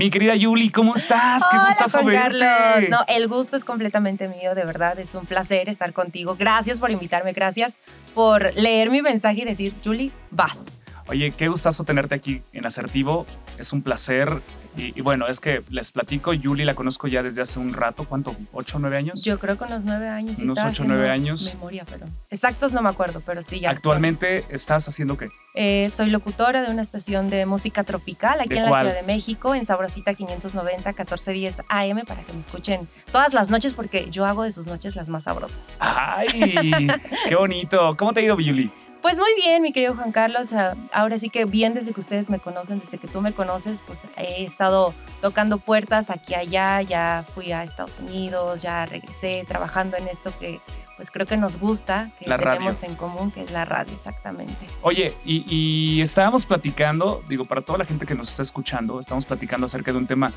[0.00, 1.42] Mi querida Yuli, ¿cómo estás?
[1.50, 2.38] Qué Hola, gustazo Juan verte.
[2.38, 2.88] Carlos.
[2.88, 4.98] No, el gusto es completamente mío, de verdad.
[4.98, 6.36] Es un placer estar contigo.
[6.38, 7.78] Gracias por invitarme, gracias
[8.14, 10.79] por leer mi mensaje y decir, Julie, vas.
[11.10, 13.26] Oye, qué gustazo tenerte aquí en Asertivo.
[13.58, 14.30] Es un placer.
[14.76, 18.04] Y, y bueno, es que les platico, Yuli la conozco ya desde hace un rato.
[18.04, 18.36] ¿Cuánto?
[18.52, 19.24] ¿Ocho o nueve años?
[19.24, 20.38] Yo creo que unos nueve años.
[20.38, 21.42] Unos ocho, nueve años.
[21.52, 23.70] Memoria, pero exactos no me acuerdo, pero sí ya.
[23.70, 25.26] Actualmente estás haciendo qué?
[25.54, 28.78] Eh, soy locutora de una estación de música tropical aquí ¿De en la?
[28.78, 33.72] Ciudad de México, en Sabrosita 590, 1410 AM, para que me escuchen todas las noches,
[33.72, 35.76] porque yo hago de sus noches las más sabrosas.
[35.80, 36.86] ¡Ay!
[37.28, 37.96] ¡Qué bonito!
[37.96, 38.70] ¿Cómo te ha ido, Yuli?
[39.02, 40.52] Pues muy bien, mi querido Juan Carlos.
[40.52, 43.80] Ah, Ahora sí que bien desde que ustedes me conocen, desde que tú me conoces,
[43.80, 46.82] pues he estado tocando puertas aquí allá.
[46.82, 50.60] Ya fui a Estados Unidos, ya regresé trabajando en esto que
[50.96, 52.58] pues creo que nos gusta, que La radio.
[52.58, 54.54] tenemos en común, que es la radio, exactamente.
[54.82, 59.24] Oye, y, y estábamos platicando, digo, para toda la gente que nos está escuchando, estamos
[59.24, 60.30] platicando acerca de un tema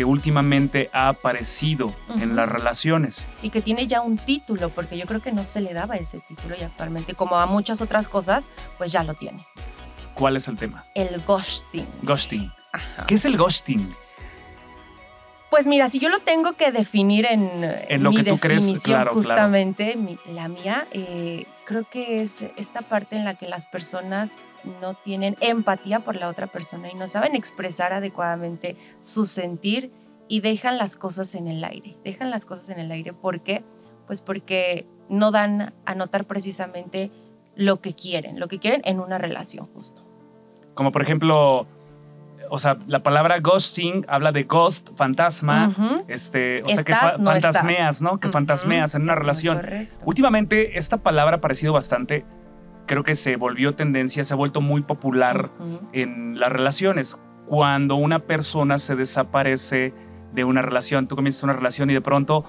[0.00, 3.26] que últimamente ha aparecido en las relaciones.
[3.42, 6.20] Y que tiene ya un título, porque yo creo que no se le daba ese
[6.20, 8.48] título y actualmente, como a muchas otras cosas,
[8.78, 9.44] pues ya lo tiene.
[10.14, 10.86] ¿Cuál es el tema?
[10.94, 11.86] El ghosting.
[12.00, 12.50] Ghosting.
[12.72, 13.04] Ajá.
[13.06, 13.94] ¿Qué es el ghosting?
[15.50, 18.62] Pues mira, si yo lo tengo que definir en, En lo mi que tú crees,
[18.64, 19.16] definición claro, claro.
[19.22, 24.36] justamente, mi- la mía, eh, creo que es esta parte en la que las personas
[24.80, 29.90] no tienen empatía por la otra persona y no saben expresar adecuadamente su sentir
[30.28, 31.96] y dejan las cosas en el aire.
[32.04, 33.12] Dejan las cosas en el aire.
[33.12, 33.64] ¿Por qué?
[34.06, 37.10] Pues porque no dan a notar precisamente
[37.56, 40.04] lo que quieren, lo que quieren en una relación justo.
[40.74, 41.66] Como por ejemplo,
[42.50, 45.74] o sea, la palabra ghosting habla de ghost, fantasma,
[46.08, 47.56] este, o sea, que no estás.
[47.56, 48.18] fantasmeas, ¿no?
[48.18, 49.60] Que Ujú, fantasmeas en una es relación.
[50.04, 52.24] Últimamente esta palabra ha aparecido bastante,
[52.86, 55.50] creo que se volvió tendencia, se ha vuelto muy popular
[55.92, 57.18] en las relaciones.
[57.46, 59.94] Cuando una persona se desaparece
[60.32, 62.44] de una relación, tú comienzas una relación y de pronto,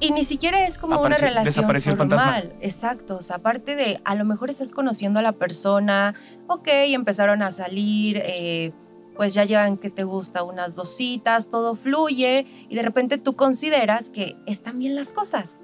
[0.00, 2.24] Y ni siquiera es como Apareció- una relación desapareció el fantasma.
[2.40, 2.54] formal.
[2.62, 3.16] Exacto.
[3.18, 6.14] O sea, aparte de, a lo mejor estás conociendo a la persona,
[6.48, 8.72] ok, empezaron a salir, eh,
[9.16, 13.36] pues ya llevan que te gusta unas dos citas, todo fluye y de repente tú
[13.36, 15.58] consideras que están bien las cosas.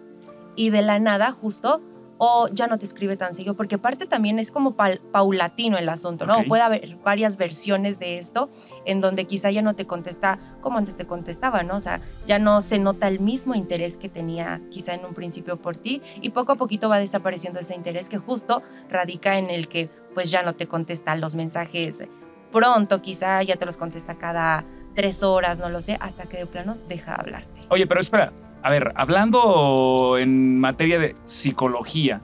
[0.54, 1.80] Y de la nada, justo,
[2.18, 5.88] o ya no te escribe tan seguido, porque aparte también es como pal- paulatino el
[5.88, 6.44] asunto, ¿no?
[6.44, 8.48] Puede haber varias versiones de esto
[8.86, 11.76] en donde quizá ya no te contesta como antes te contestaba, ¿no?
[11.76, 15.56] O sea, ya no se nota el mismo interés que tenía quizá en un principio
[15.56, 19.68] por ti y poco a poquito va desapareciendo ese interés que justo radica en el
[19.68, 22.02] que pues ya no te contesta los mensajes
[22.50, 26.46] pronto, quizá ya te los contesta cada tres horas, no lo sé, hasta que de
[26.46, 27.60] plano deja de hablarte.
[27.68, 28.32] oye, pero espera,
[28.66, 32.20] a ver, hablando en materia de psicología,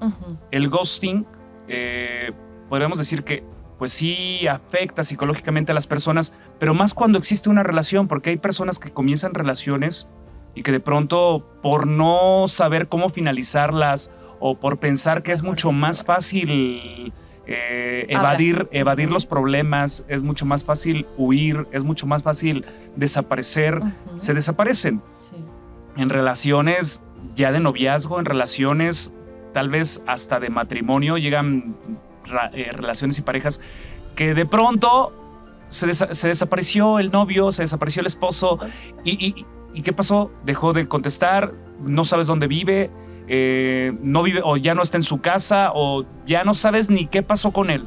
[0.51, 1.25] el ghosting,
[1.69, 2.33] eh,
[2.69, 3.45] podríamos decir que
[3.79, 8.39] pues sí afecta psicológicamente a las personas, pero más cuando existe una relación, porque hay
[8.39, 10.09] personas que comienzan relaciones
[10.57, 14.11] y que de pronto por no saber cómo finalizarlas
[14.41, 17.13] o por pensar que es mucho más fácil
[17.47, 22.65] eh, evadir, evadir los problemas, es mucho más fácil huir, es mucho más fácil
[22.97, 23.81] desaparecer,
[24.17, 25.01] se desaparecen.
[25.19, 25.37] Sí.
[25.97, 27.03] En relaciones
[27.35, 29.13] ya de noviazgo, en relaciones
[29.53, 31.77] tal vez hasta de matrimonio, llegan
[32.55, 33.61] eh, relaciones y parejas
[34.17, 35.13] que de pronto
[35.69, 38.59] se, se desapareció el novio, se desapareció el esposo.
[39.05, 40.31] ¿Y, y- y qué pasó?
[40.45, 42.91] Dejó de contestar, no sabes dónde vive,
[43.27, 47.07] eh, no vive o ya no está en su casa o ya no sabes ni
[47.07, 47.87] qué pasó con él.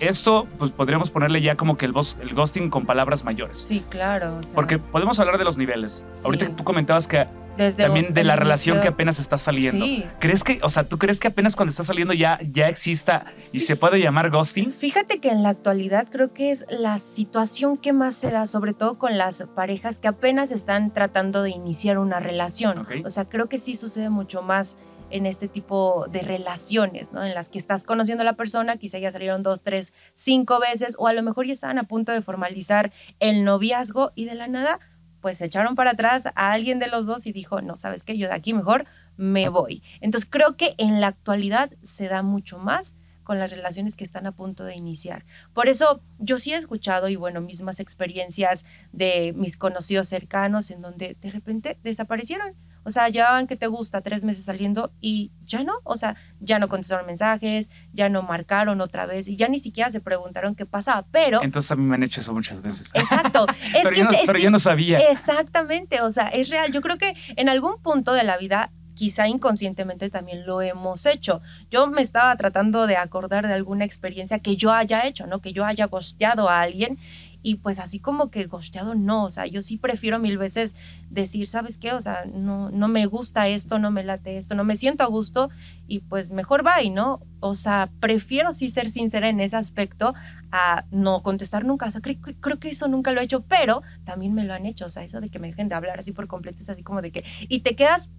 [0.00, 3.58] Esto, pues podríamos ponerle ya como que el, el ghosting con palabras mayores.
[3.58, 4.38] Sí, claro.
[4.38, 6.04] o sea, Porque podemos hablar de los niveles.
[6.10, 6.22] Sí.
[6.24, 9.84] Ahorita tú comentabas que desde también de la relación que apenas está saliendo.
[9.84, 10.06] Sí.
[10.18, 13.60] ¿Crees que, o sea, tú crees que apenas cuando está saliendo ya, ya exista y
[13.60, 14.72] se puede llamar ghosting?
[14.72, 18.72] Fíjate que en la actualidad creo que es la situación que más se da, sobre
[18.72, 22.86] todo con las parejas que apenas están tratando de iniciar una relación.
[23.04, 24.76] O sea, creo que sí sucede mucho más
[25.10, 27.24] en este tipo de relaciones, ¿no?
[27.24, 30.96] En las que estás conociendo a la persona, quizá ya salieron dos, tres, cinco veces,
[30.98, 34.48] o a lo mejor ya estaban a punto de formalizar el noviazgo y de la
[34.48, 34.78] nada,
[35.20, 38.16] pues se echaron para atrás a alguien de los dos y dijo, no, ¿sabes qué?
[38.16, 38.86] Yo de aquí mejor
[39.16, 39.82] me voy.
[40.00, 44.26] Entonces creo que en la actualidad se da mucho más con las relaciones que están
[44.26, 45.24] a punto de iniciar.
[45.52, 50.80] Por eso yo sí he escuchado y bueno, mismas experiencias de mis conocidos cercanos en
[50.80, 52.56] donde de repente desaparecieron.
[52.84, 56.58] O sea, llevaban que te gusta tres meses saliendo y ya no, o sea, ya
[56.58, 60.64] no contestaron mensajes, ya no marcaron otra vez y ya ni siquiera se preguntaron qué
[60.66, 61.42] pasaba, pero...
[61.42, 62.90] Entonces a mí me han hecho eso muchas veces.
[62.94, 63.46] Exacto.
[63.64, 64.98] Es pero que yo no, es- pero yo no sabía.
[64.98, 66.72] Exactamente, o sea, es real.
[66.72, 71.40] Yo creo que en algún punto de la vida, quizá inconscientemente también lo hemos hecho.
[71.70, 75.38] Yo me estaba tratando de acordar de alguna experiencia que yo haya hecho, ¿no?
[75.40, 76.98] Que yo haya gosteado a alguien
[77.42, 80.74] y pues así como que gosteado no, o sea, yo sí prefiero mil veces
[81.08, 81.92] decir, ¿sabes qué?
[81.92, 85.06] O sea, no, no me gusta esto, no me late esto, no me siento a
[85.06, 85.50] gusto
[85.86, 90.14] y pues mejor va y no, o sea, prefiero sí ser sincera en ese aspecto
[90.52, 93.82] a no contestar nunca, o sea, creo, creo que eso nunca lo he hecho, pero
[94.04, 96.12] también me lo han hecho, o sea, eso de que me dejen de hablar así
[96.12, 98.10] por completo es así como de que, y te quedas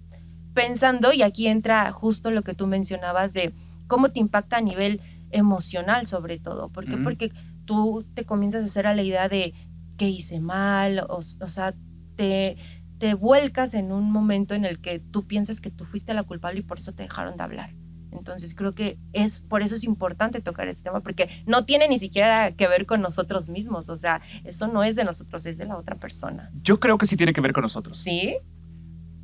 [0.54, 3.52] pensando y aquí entra justo lo que tú mencionabas de
[3.86, 6.96] cómo te impacta a nivel emocional sobre todo, ¿por qué?
[6.98, 7.32] Porque
[7.64, 9.54] tú te comienzas a hacer a la idea de
[9.96, 11.74] qué hice mal, o, sea,
[12.16, 12.56] te,
[12.98, 16.60] te vuelcas en un momento en el que tú piensas que tú fuiste la culpable
[16.60, 17.74] y por eso te dejaron de hablar.
[18.12, 21.98] Entonces creo que es por eso es importante tocar este tema porque no tiene ni
[21.98, 25.64] siquiera que ver con nosotros mismos, o sea, eso no es de nosotros, es de
[25.64, 26.50] la otra persona.
[26.62, 27.98] Yo creo que sí tiene que ver con nosotros.
[27.98, 28.36] Sí.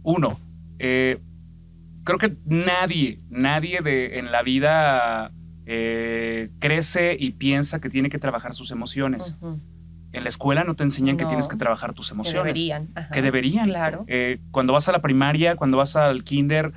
[0.02, 0.38] Uno,
[0.78, 1.20] eh,
[2.04, 5.32] creo que nadie, nadie de, en la vida
[5.70, 9.36] eh, crece y piensa que tiene que trabajar sus emociones.
[10.12, 12.54] En la escuela no te enseñan que tienes que trabajar tus emociones.
[12.54, 12.88] Que deberían.
[13.12, 13.66] Que deberían.
[13.66, 14.04] Claro.
[14.08, 16.72] Eh, cuando vas a la primaria, cuando vas al kinder,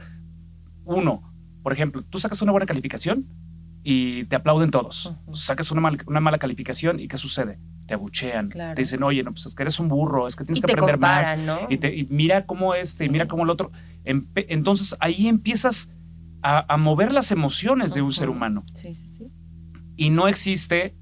[0.84, 1.34] uno,
[1.64, 3.28] por ejemplo, tú sacas una buena calificación
[3.82, 5.16] y te aplauden todos.
[5.32, 7.60] Sacas una, una, mala calificación y ¿qué sucede?
[7.88, 8.50] Te abuchean.
[8.50, 11.00] Te dicen, oye, no, pues es que eres un burro, es que tienes que aprender
[11.00, 11.34] más.
[11.70, 13.72] Y, y, mira cómo este, y mira cómo el otro.
[14.04, 15.90] Entonces ahí empiezas
[16.42, 18.64] a, mover las emociones de un ser humano.
[18.74, 19.32] Sí, sí, sí.
[19.96, 20.96] Y no existe,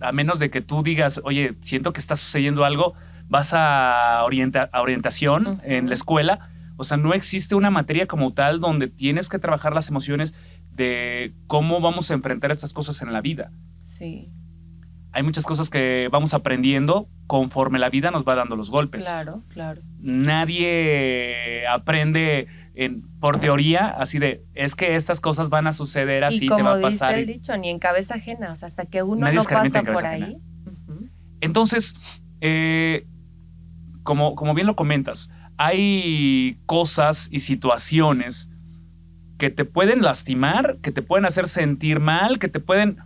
[0.00, 2.94] a menos de que tú digas, oye, siento que está sucediendo algo,
[3.28, 6.50] vas a, orientación en la escuela.
[6.76, 10.34] O sea, no existe una materia como tal donde tienes que trabajar las emociones
[10.70, 13.50] de cómo vamos a enfrentar estas cosas en la vida.
[13.82, 14.30] Sí.
[15.12, 19.06] Hay muchas cosas que vamos aprendiendo conforme la vida nos va dando los golpes.
[19.06, 19.82] Claro, claro.
[19.98, 22.46] Nadie aprende
[23.20, 26.62] por teoría, así de, es que estas cosas van a suceder así, y como te
[26.62, 27.10] va a pasar.
[27.10, 30.06] Dice el dicho, ni en cabeza ajena, o sea, hasta que uno no pasa por
[30.06, 30.38] ahí.
[31.40, 31.96] Entonces,
[32.40, 33.04] eh,
[34.04, 38.48] como, como bien lo comentas, hay cosas y situaciones
[39.38, 42.98] que te pueden lastimar, que te pueden hacer sentir mal, que te pueden...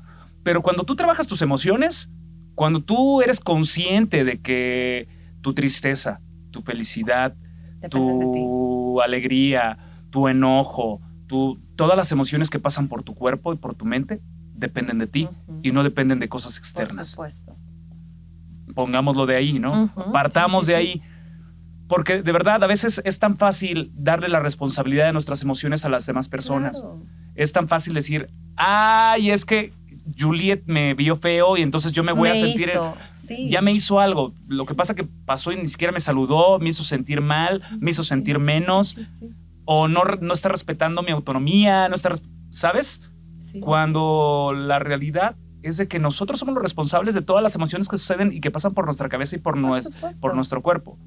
[0.42, 2.10] Pero cuando tú trabajas tus emociones,
[2.54, 5.08] cuando tú eres consciente de que
[5.40, 6.20] tu tristeza,
[6.50, 7.34] tu felicidad,
[7.90, 9.78] tu alegría,
[10.10, 14.20] tu enojo, tu, todas las emociones que pasan por tu cuerpo y por tu mente
[14.54, 15.28] dependen de ti
[15.62, 16.96] y no dependen de cosas externas.
[16.96, 17.56] Por supuesto.
[18.74, 19.92] Pongámoslo de ahí, ¿no?
[20.12, 21.02] Partamos de ahí.
[21.88, 25.88] Porque de verdad a veces es tan fácil darle la responsabilidad de nuestras emociones a
[25.88, 26.84] las demás personas.
[27.34, 29.72] Es tan fácil decir, ay, es que
[30.18, 32.68] Juliet me vio feo y entonces yo me voy a sentir.
[33.48, 34.34] Ya me hizo algo.
[34.48, 37.90] Lo que pasa que pasó y ni siquiera me saludó, me hizo sentir mal, me
[37.90, 38.96] hizo sentir menos,
[39.64, 42.12] o no, no está respetando mi autonomía, no está.
[42.50, 43.00] ¿Sabes?
[43.60, 47.96] Cuando la realidad es de que nosotros somos los responsables de todas las emociones que
[47.96, 49.56] suceden y que pasan por nuestra cabeza y por,
[50.20, 50.98] por nuestro cuerpo.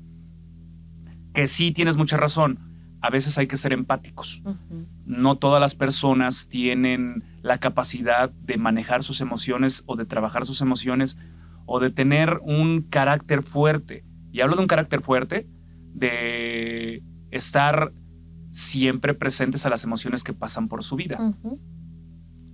[1.33, 2.75] Que sí tienes mucha razón
[3.05, 4.41] a veces hay que ser empáticos.
[5.05, 10.61] No todas las personas tienen la capacidad de manejar sus emociones o de trabajar sus
[10.61, 11.15] emociones
[11.67, 14.03] o de tener un carácter fuerte.
[14.31, 15.47] Y hablo de un carácter fuerte,
[15.93, 17.93] de estar
[18.49, 21.19] siempre presentes a las emociones que pasan por su vida.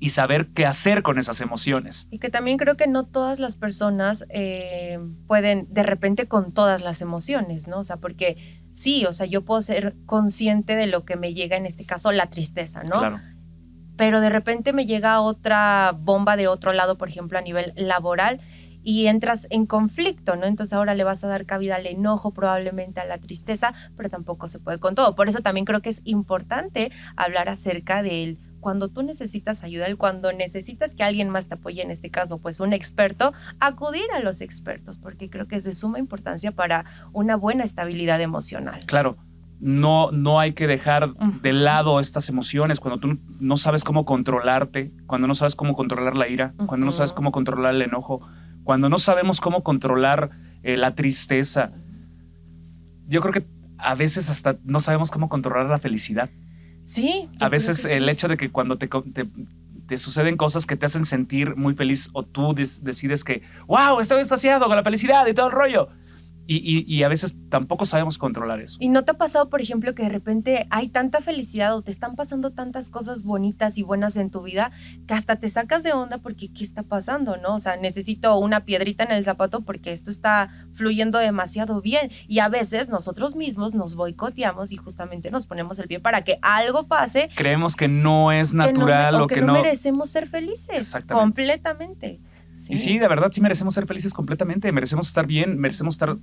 [0.01, 2.09] Y saber qué hacer con esas emociones.
[2.11, 6.81] Y que también creo que no todas las personas eh, pueden de repente con todas
[6.81, 7.79] las emociones, ¿no?
[7.79, 11.55] O sea, porque sí, o sea, yo puedo ser consciente de lo que me llega,
[11.55, 12.99] en este caso, la tristeza, ¿no?
[12.99, 13.21] Claro.
[13.97, 18.39] Pero de repente me llega otra bomba de otro lado, por ejemplo, a nivel laboral,
[18.83, 20.45] y entras en conflicto, ¿no?
[20.45, 24.47] Entonces ahora le vas a dar cabida al enojo, probablemente a la tristeza, pero tampoco
[24.47, 25.15] se puede con todo.
[25.15, 30.31] Por eso también creo que es importante hablar acerca del cuando tú necesitas ayuda, cuando
[30.31, 34.39] necesitas que alguien más te apoye, en este caso, pues un experto, acudir a los
[34.39, 38.79] expertos, porque creo que es de suma importancia para una buena estabilidad emocional.
[38.85, 39.17] Claro.
[39.61, 44.91] No, no hay que dejar de lado estas emociones cuando tú no sabes cómo controlarte,
[45.05, 48.27] cuando no sabes cómo controlar la ira, cuando no sabes cómo controlar el enojo,
[48.63, 50.31] cuando no sabemos cómo controlar
[50.63, 51.73] eh, la tristeza.
[53.07, 53.45] Yo creo que
[53.77, 56.31] a veces hasta no sabemos cómo controlar la felicidad.
[56.83, 57.29] Sí.
[57.39, 61.55] A veces el hecho de que cuando te, te, suceden cosas que te hacen sentir
[61.55, 65.51] muy feliz o tú decides que, wow, estoy extasiado con la felicidad y todo el
[65.51, 65.89] rollo
[66.59, 68.77] y, a veces tampoco sabemos controlar eso.
[68.79, 71.91] ¿Y no te ha pasado, por ejemplo, que de repente hay tanta felicidad o te
[71.91, 74.71] están pasando tantas cosas bonitas y buenas en tu vida
[75.07, 77.37] que hasta te sacas de onda porque ¿qué está pasando?
[77.37, 77.55] ¿No?
[77.55, 82.11] O sea, necesito una piedrita en el zapato porque esto está fluyendo demasiado bien.
[82.27, 86.37] Y a veces nosotros mismos nos boicoteamos y justamente nos ponemos el pie para que
[86.41, 87.29] algo pase.
[87.35, 90.69] Creemos que no es natural o que, no, merecemos ser felices.
[90.75, 91.21] Exactamente.
[91.21, 92.19] Completamente.
[92.69, 96.17] Y sí, de verdad, sí merecemos ser felices completamente, merecemos estar bien, merecemos estar...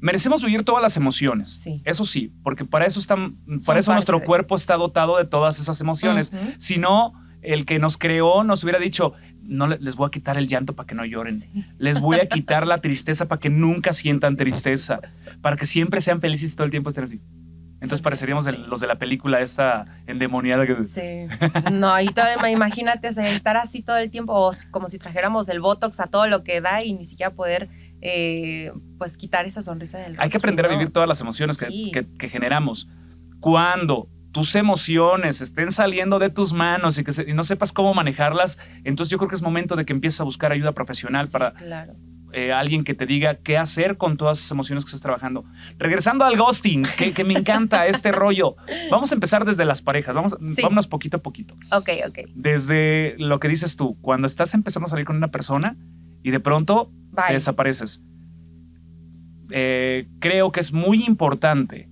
[0.00, 1.48] Merecemos vivir todas las emociones.
[1.60, 1.82] Sí.
[1.84, 3.36] Eso sí, porque para eso, están,
[3.66, 6.32] para eso nuestro de- cuerpo está dotado de todas esas emociones.
[6.58, 7.12] Si no,
[7.42, 9.12] el que nos creó nos hubiera dicho,
[9.42, 11.40] no le- les voy a quitar el llanto para que no lloren.
[11.40, 11.50] Sí.
[11.78, 15.00] Les voy a quitar la tristeza para que nunca sientan tristeza,
[15.40, 17.20] para que siempre sean felices todo el tiempo estén así.
[17.80, 18.50] Entonces Sí, pareceríamos sí.
[18.68, 20.82] los de la película esta endemoniada que...
[20.82, 21.28] Sí.
[21.72, 25.48] No, y todavía imagínate, o sea, estar así todo el tiempo, o como si trajéramos
[25.48, 27.68] el Botox a todo lo que da y ni siquiera poder,
[28.00, 30.22] eh, pues, quitar esa sonrisa del rostro.
[30.24, 31.90] Hay que aprender a vivir todas las emociones que- Sí.
[31.92, 32.88] que, que generamos.
[33.40, 37.94] Cuando tus emociones estén saliendo de tus manos y que se- y no sepas cómo
[37.94, 41.32] manejarlas, entonces yo creo que es momento de que empieces a buscar ayuda profesional Sí,
[41.32, 41.94] para Claro.
[42.32, 45.44] eh, alguien que te diga qué hacer con todas esas emociones que estás trabajando.
[45.78, 48.56] Regresando al ghosting, que, que me encanta este rollo.
[48.90, 50.60] Vamos a empezar desde las parejas, vamos, Sí.
[50.62, 51.54] vámonos poquito a poquito.
[51.72, 52.18] Ok, ok.
[52.34, 55.76] Desde lo que dices tú, cuando estás empezando a salir con una persona
[56.22, 56.90] y de pronto
[57.26, 58.02] te desapareces.
[59.50, 61.88] Eh, creo que es muy importante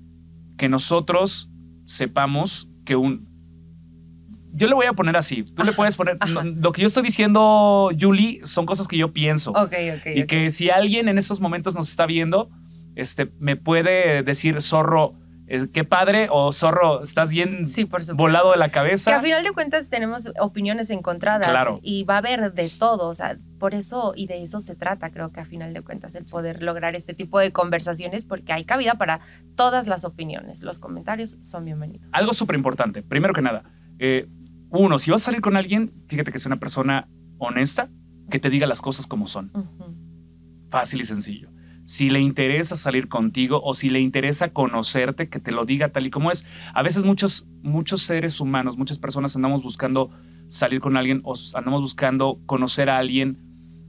[0.57, 1.51] que nosotros
[1.87, 3.27] sepamos que un...
[4.53, 6.17] Yo le voy a poner así, tú le puedes poner...
[6.29, 9.51] no, lo que yo estoy diciendo, Julie, son cosas que yo pienso.
[9.51, 10.07] Ok, ok.
[10.15, 12.51] Y que si alguien en estos momentos nos está viendo,
[12.95, 15.15] este, me puede decir, zorro,
[15.49, 18.17] eh, qué padre, o zorro, estás bien Sí, por supuesto.
[18.23, 19.17] volado de la Que cabeza.
[19.17, 21.79] a final de cuentas tenemos opiniones encontradas Claro.
[21.83, 25.11] y va a haber de todo, o sea, por eso y de eso se trata,
[25.11, 28.65] creo que a final de cuentas el poder lograr este tipo de conversaciones porque hay
[28.65, 29.21] cabida para
[29.55, 30.63] todas las opiniones.
[30.63, 32.07] Los comentarios son bienvenidos.
[32.13, 33.63] Algo súper importante, primero que nada,
[33.99, 34.29] eh,
[34.71, 37.89] uno, si vas a salir con alguien, fíjate que sea una persona honesta,
[38.31, 39.53] que te diga las cosas como son.
[40.71, 41.49] Fácil y sencillo.
[41.87, 46.05] Si le interesa salir contigo o si le interesa conocerte, que te lo diga tal
[46.07, 46.45] y como es.
[46.75, 50.11] A veces muchos, muchos seres humanos, muchas personas andamos buscando
[50.49, 53.39] salir con alguien o andamos buscando conocer a alguien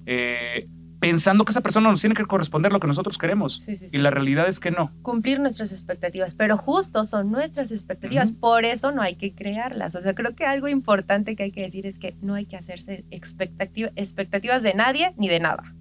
[0.05, 0.67] eh,
[0.99, 3.59] pensando que esa persona nos tiene que corresponder lo que nosotros queremos.
[3.59, 4.91] Sí, sí, Y la realidad es que no.
[5.01, 9.95] Cumplir nuestras expectativas, pero justo son nuestras expectativas, por eso no hay que crearlas.
[9.95, 12.57] O sea, creo que algo importante que hay que decir es que no hay que
[12.57, 15.73] hacerse expectativa- expectativas de nadie ni de nada.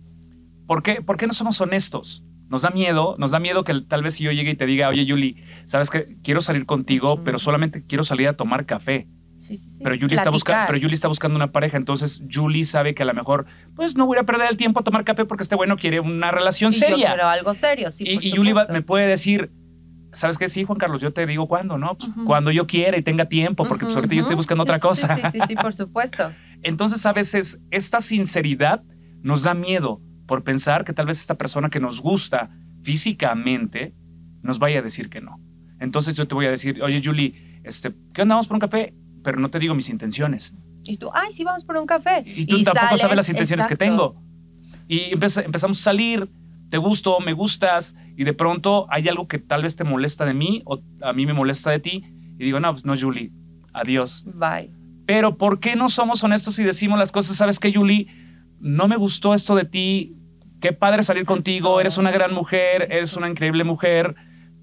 [0.66, 2.24] ¿Por qué, ¿Por qué no somos honestos?
[2.48, 4.88] Nos da miedo, nos da miedo que tal vez si yo llegue y te diga,
[4.88, 9.08] oye, Yuli, sabes que quiero salir contigo, pero solamente quiero salir a tomar café.
[9.36, 9.80] Sí, sí, sí.
[9.82, 13.06] Pero Julie, está buscando, pero Julie está buscando una pareja, entonces Julie sabe que a
[13.06, 15.76] lo mejor, pues no voy a perder el tiempo a tomar café porque este bueno
[15.76, 17.08] quiere una relación Y seria.
[17.08, 19.50] quiero algo serio, sí, y por y Julie va- me puede decir,
[20.12, 20.48] ¿sabes qué?
[20.48, 21.98] Sí, Juan Carlos, yo te digo cuándo, ¿no?
[21.98, 22.10] Pues.
[22.24, 25.14] Cuando yo quiera y tenga tiempo, porque pues Ujú, ahorita yo estoy buscando otra cosa.
[25.14, 26.32] Sí, sí, sí, por supuesto.
[26.62, 28.82] Entonces a veces esta sinceridad
[29.22, 32.50] nos da miedo por pensar que tal vez esta persona que nos gusta
[32.82, 33.94] físicamente
[34.42, 35.38] nos vaya a decir que no.
[35.80, 38.34] Entonces yo te voy a decir, oye Julie, este, ¿qué onda?
[38.36, 38.94] Vamos por un café?
[39.22, 40.54] Pero no te digo mis intenciones.
[40.84, 42.22] Y tú, ay, sí, vamos por un café.
[42.24, 44.22] Y tú tampoco salen- sabes las intenciones que tengo.
[44.88, 46.30] Y empeza- empezamos a salir,
[46.70, 50.34] te gusto, me gustas, y de pronto hay algo que tal vez te molesta de
[50.34, 52.04] mí o a mí me molesta de ti.
[52.38, 53.32] Y digo, no, pues no, Julie,
[53.72, 54.24] adiós.
[54.26, 54.70] Bye.
[55.06, 57.36] Pero ¿por qué no somos honestos y decimos las cosas?
[57.36, 58.06] ¿Sabes qué, Julie?
[58.60, 60.16] No me gustó esto de ti.
[60.60, 61.34] Qué padre salir Exacto.
[61.34, 61.80] contigo.
[61.80, 64.14] Eres una gran mujer, eres una increíble mujer,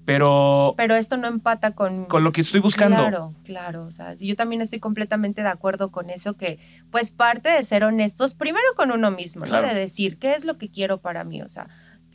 [0.04, 2.06] pero Pero esto no empata con...
[2.06, 2.96] con lo que estoy buscando.
[2.98, 3.86] Claro, claro.
[3.86, 6.58] O sea, yo también estoy completamente de acuerdo con eso, que
[6.90, 9.66] pues parte de ser honestos, primero con uno mismo, Claro.
[9.68, 9.72] ¿no?
[9.72, 11.40] De decir, ¿qué es lo que quiero para mí?
[11.42, 11.68] O sea,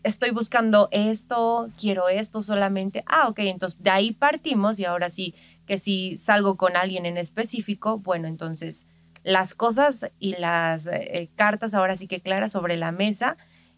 [0.03, 3.03] estoy buscando esto, quiero esto solamente.
[3.07, 5.33] Ah, ok, entonces de ahí partimos y ahora sí,
[5.65, 8.85] que si salgo con alguien en específico, bueno, entonces
[9.29, 13.37] las cosas y las eh, cartas ahora sí que claras sobre la mesa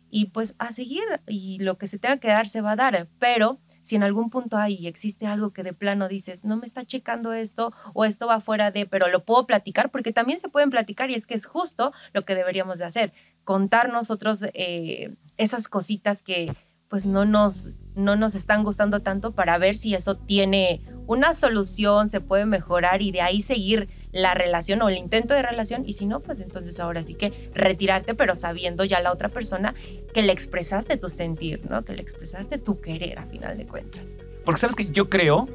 [0.09, 3.09] y pues a seguir y lo que se tenga que dar se va a dar,
[3.19, 6.85] pero si en algún punto hay existe algo que de plano dices, no me está
[6.85, 10.69] checando esto o esto va fuera de, pero lo puedo platicar, porque también se pueden
[10.69, 13.11] platicar y es que es justo lo que deberíamos de hacer,
[13.43, 16.53] contar nosotros eh, esas cositas que
[16.91, 22.09] pues no nos, no nos están gustando tanto para ver si eso tiene una solución,
[22.09, 25.93] se puede mejorar y de ahí seguir la relación o el intento de relación y
[25.93, 29.73] si no, pues entonces ahora sí que retirarte, pero sabiendo ya la otra persona
[30.13, 31.81] que le expresaste tu sentir, ¿no?
[31.85, 34.17] Que le expresaste tu querer a final de cuentas.
[34.43, 35.47] Porque sabes que yo creo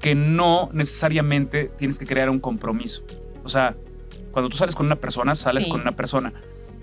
[0.00, 3.02] que no necesariamente tienes que crear un compromiso.
[3.42, 3.74] O sea,
[4.30, 5.70] cuando tú sales con una persona, sales Sí.
[5.70, 6.32] con una persona.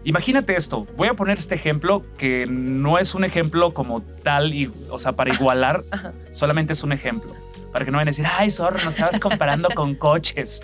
[0.03, 4.72] Imagínate esto, voy a poner este ejemplo que no es un ejemplo como tal, y,
[4.89, 6.12] o sea, para igualar, Ajá.
[6.34, 7.31] solamente es un ejemplo.
[7.72, 10.62] Para que no vayan a decir, ay, zorro, nos estabas comparando con coches.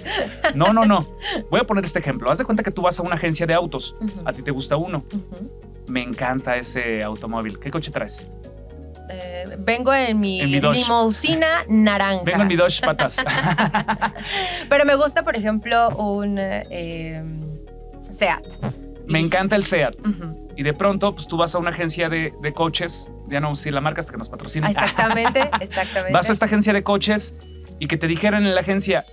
[0.56, 1.08] No, no, no.
[1.50, 2.30] Voy a poner este ejemplo.
[2.30, 3.96] Haz de cuenta que tú vas a una agencia de autos.
[4.26, 5.06] A ti te gusta uno.
[5.88, 7.60] Me encanta ese automóvil.
[7.60, 8.28] ¿Qué coche traes?
[9.10, 10.80] Eh, vengo en mi, En mi Dodge.
[10.80, 12.24] limusina naranja.
[12.26, 13.24] Vengo en mi Dodge patas.
[14.68, 17.24] Pero me gusta, por ejemplo, un eh,
[18.12, 18.44] Seat.
[19.08, 19.96] Me encanta el SEAT.
[20.56, 23.72] Y de pronto, pues tú vas a una agencia de, de coches, ya no sé
[23.72, 24.68] la marca hasta que nos patrocinen.
[24.68, 26.14] Ah, Exactamente, exactamente.
[26.14, 27.36] Vas a esta agencia de coches
[27.80, 29.06] y que te dijeran en la agencia,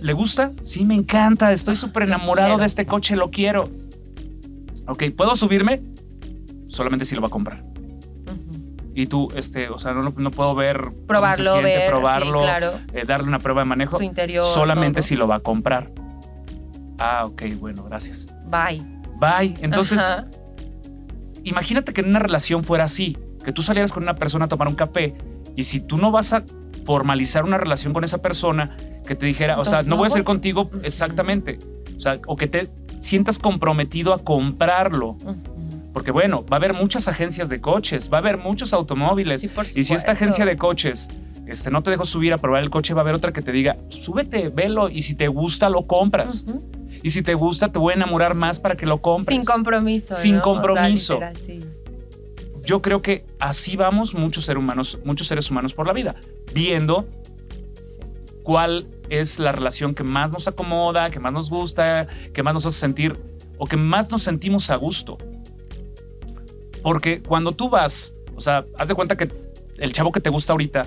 [0.00, 0.52] ¿le gusta?
[0.62, 2.60] Sí, me encanta, estoy súper enamorado quiero.
[2.60, 3.70] de este coche, lo quiero.
[4.86, 5.80] Ok, ¿puedo subirme?
[6.68, 7.62] Solamente si lo va a comprar.
[8.94, 12.72] Y tú, este, o sea, no, no puedo ver Probarlo, siente, ver, probarlo, sí, claro.
[12.92, 14.44] eh, darle una prueba de manejo, Su interior.
[14.44, 15.08] solamente todo.
[15.08, 15.90] si lo va a comprar.
[16.98, 18.28] Ah, ok, bueno, gracias.
[18.50, 18.82] Bye.
[19.22, 19.54] Bye.
[19.60, 20.26] Entonces, Ajá.
[21.44, 24.66] imagínate que en una relación fuera así, que tú salieras con una persona a tomar
[24.66, 25.14] un café
[25.54, 26.42] y si tú no vas a
[26.84, 28.76] formalizar una relación con esa persona,
[29.06, 31.58] que te dijera, o sea, no no voy a ser contigo exactamente,
[31.96, 35.16] o sea, o que te sientas comprometido a comprarlo,
[35.92, 39.48] porque bueno, va a haber muchas agencias de coches, va a haber muchos automóviles, Sí,
[39.48, 41.08] por y si esta agencia de coches
[41.46, 43.52] este, no te dejó subir a probar el coche, va a haber otra que te
[43.52, 46.46] diga, súbete, velo, y si te gusta, lo compras.
[47.02, 49.34] Y si te gusta, te voy a enamorar más para que lo compres.
[49.36, 50.14] Sin compromiso.
[50.14, 50.40] Sin ¿no?
[50.40, 51.14] O sea, compromiso.
[51.14, 51.58] literal, sí.
[52.64, 56.14] Yo creo que así vamos muchos seres humanos, muchos seres humanos por la vida,
[56.54, 57.06] viendo
[57.84, 57.98] Sí.
[58.44, 62.64] cuál es la relación que más nos acomoda, que más nos gusta, que más nos
[62.66, 63.18] hace sentir
[63.58, 65.18] o que más nos sentimos a gusto.
[66.82, 69.28] Porque cuando tú vas, o sea, haz de cuenta que
[69.78, 70.84] el chavo que te gusta ahorita,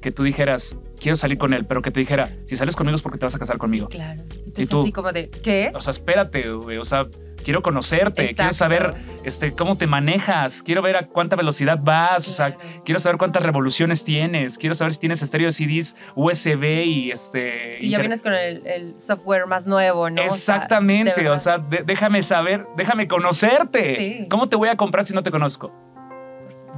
[0.00, 3.02] que tú dijeras, quiero salir con él, pero que te dijera, si sales conmigo es
[3.02, 3.88] porque te vas a casar conmigo.
[3.90, 4.22] Sí, claro.
[4.22, 4.80] Entonces, tú?
[4.80, 5.70] así como de, ¿qué?
[5.74, 7.06] O sea, espérate, güey, o sea,
[7.44, 12.32] quiero conocerte, quiero saber este, cómo te manejas, quiero ver a cuánta velocidad vas, o
[12.32, 17.10] sea, quiero saber cuántas revoluciones tienes, quiero saber si tienes estéreo de CDs USB y
[17.10, 17.78] este...
[17.78, 20.22] Si ya vienes con el, el software más nuevo, ¿no?
[20.22, 23.96] O sea, Exactamente, o sea, de- déjame saber, déjame conocerte.
[23.96, 24.26] Sí.
[24.28, 25.72] ¿Cómo te voy a comprar si no te conozco?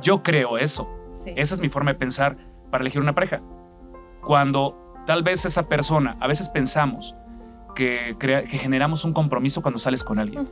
[0.02, 0.88] Yo creo eso.
[1.25, 1.32] Sí.
[1.37, 2.37] Esa es mi forma de pensar
[2.70, 3.40] para elegir una pareja.
[4.28, 7.16] Cuando tal vez esa persona, a veces pensamos
[7.75, 10.46] que, crea- que generamos un compromiso cuando sales con alguien.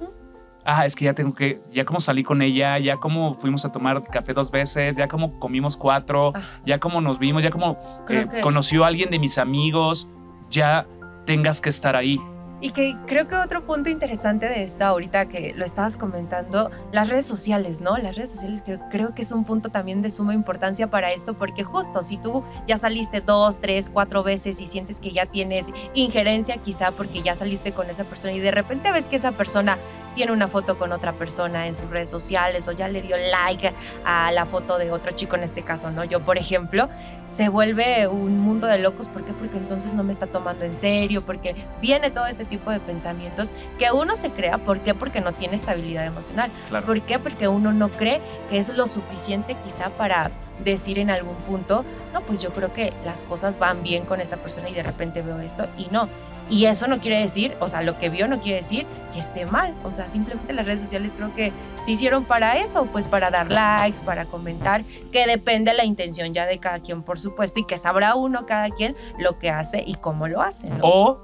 [0.64, 3.72] Ah, es que ya tengo que, ya como salí con ella, ya como fuimos a
[3.72, 6.59] tomar café dos veces, ya como comimos cuatro, Ajá.
[6.64, 7.77] ya como nos vimos, ya como
[8.09, 10.09] eh, que- conoció a alguien de mis amigos,
[10.48, 10.87] ya
[11.27, 12.18] tengas que estar ahí.
[12.61, 17.09] Y que creo que otro punto interesante de esta ahorita que lo estabas comentando, las
[17.09, 17.99] redes sociales, ¿no?
[17.99, 21.35] Las redes sociales creo, creo que es un punto también de suma importancia para esto,
[21.35, 25.66] porque justo si tú ya saliste dos, tres, cuatro veces y sientes que ya tienes
[25.92, 29.79] injerencia, quizá porque ya saliste con esa persona y de repente ves que esa persona
[30.16, 33.72] tiene una foto con otra persona en sus redes sociales o ya le dio like
[34.05, 36.05] a la foto de otro chico en este caso, ¿no?
[36.05, 36.88] Yo, por ejemplo,
[37.29, 39.09] se vuelve un mundo de locos.
[39.09, 39.35] ¿Por qué?
[39.35, 43.52] Porque entonces no me está tomando en serio, porque viene todo este tipo de pensamientos
[43.79, 44.57] que uno se crea.
[44.59, 44.94] ¿Por qué?
[44.94, 46.50] Porque no tiene estabilidad emocional.
[46.70, 46.87] Claro.
[46.87, 47.18] ¿Por qué?
[47.18, 50.31] Porque uno no cree que es lo suficiente quizá para
[50.64, 54.38] decir en algún punto, no, pues yo creo que las cosas van bien con esta
[54.38, 56.09] persona y de repente veo esto y no.
[56.48, 59.46] Y eso no quiere decir, o sea, lo que vio no quiere decir que esté
[59.46, 59.74] mal.
[59.85, 63.50] O sea, simplemente las redes sociales creo que se hicieron para eso, pues para dar
[63.50, 67.64] likes, para comentar, que depende de la intención ya de cada quien, por supuesto, y
[67.64, 70.68] que sabrá uno cada quien lo que hace y cómo lo hace.
[70.68, 70.76] ¿no?
[70.82, 71.20] O,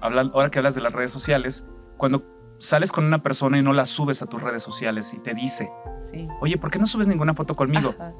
[0.00, 2.22] hablan- ahora que hablas de las redes sociales, cuando
[2.60, 5.70] sales con una persona y no la subes a tus redes sociales y te dice,
[6.12, 6.26] Sí.
[6.40, 7.90] oye, ¿por qué no subes ninguna foto conmigo?
[7.98, 8.12] Ajá.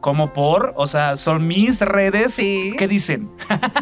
[0.00, 2.32] Como por, o sea, son mis redes.
[2.34, 2.74] Sí.
[2.78, 3.30] ¿Qué dicen?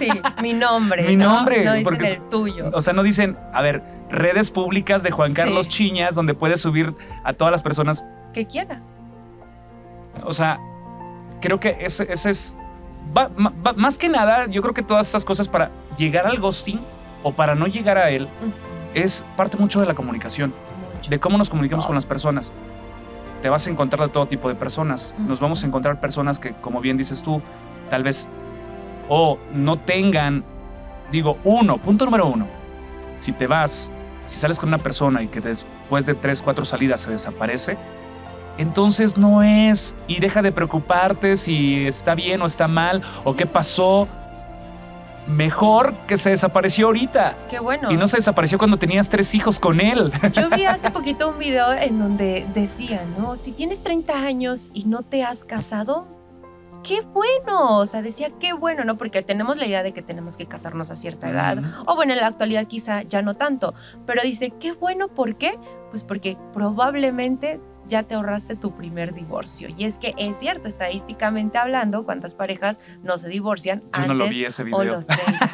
[0.00, 0.08] Sí,
[0.42, 1.04] mi nombre.
[1.06, 1.32] Mi ¿no?
[1.36, 2.70] nombre, No dicen porque- el tuyo.
[2.74, 5.36] O sea, no dicen, a ver, redes públicas de Juan Sí.
[5.36, 6.92] Carlos Chiñas, donde puedes subir
[7.24, 8.04] a todas las personas.
[8.32, 8.82] Que quiera.
[10.24, 10.58] O sea,
[11.40, 12.54] creo que ese, ese es.
[13.16, 13.30] va-
[13.76, 16.80] más que nada, yo creo que todas estas cosas para llegar al ghosting
[17.22, 18.28] o para no llegar a él
[18.94, 20.52] es parte mucho de la comunicación,
[20.96, 21.10] Mucho.
[21.10, 22.50] de cómo nos comunicamos con las personas.
[23.42, 25.14] Te vas a encontrar de todo tipo de personas.
[25.18, 27.40] Nos vamos a encontrar personas que, como bien dices tú,
[27.90, 28.28] tal vez
[29.08, 30.44] o no tengan,
[31.10, 32.46] digo, uno, punto número uno,
[33.16, 33.90] si te vas,
[34.26, 37.78] si sales con una persona y que después de tres, cuatro salidas se desaparece,
[38.58, 43.46] entonces no es y deja de preocuparte si está bien o está mal o qué
[43.46, 44.08] pasó.
[45.28, 47.92] Mejor que se desapareció ahorita Qué bueno.
[47.92, 50.10] y no se desapareció cuando tenías tres hijos con él.
[50.32, 53.36] Yo vi hace poquito un video en donde decía, ¿no?
[53.36, 56.06] Si tienes 30 años y no te has casado,
[56.82, 57.76] qué bueno.
[57.78, 58.96] O sea, decía, qué bueno, ¿no?
[58.96, 61.58] Porque tenemos la idea de que tenemos que casarnos a cierta edad.
[61.86, 63.74] O bueno, en la actualidad quizá ya no tanto.
[64.06, 65.58] Pero dice, qué bueno, ¿por qué?
[65.90, 69.68] Pues porque probablemente ya te ahorraste tu primer divorcio.
[69.76, 74.16] Y es que es cierto, estadísticamente hablando, cuántas parejas no se divorcian Yo no antes
[74.16, 74.84] lo vi ese o video.
[74.84, 75.50] los 30.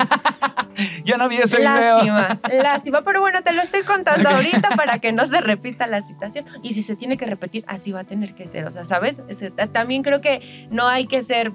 [1.05, 1.73] Yo no vi ese video.
[1.73, 6.03] Lástima, lástima, pero bueno, te lo estoy contando ahorita para que no se repita la
[6.03, 6.47] situación.
[6.63, 8.65] Y si se tiene que repetir, así va a tener que ser.
[8.67, 9.23] O sea, ¿sabes?
[9.73, 11.53] También creo que no hay que ser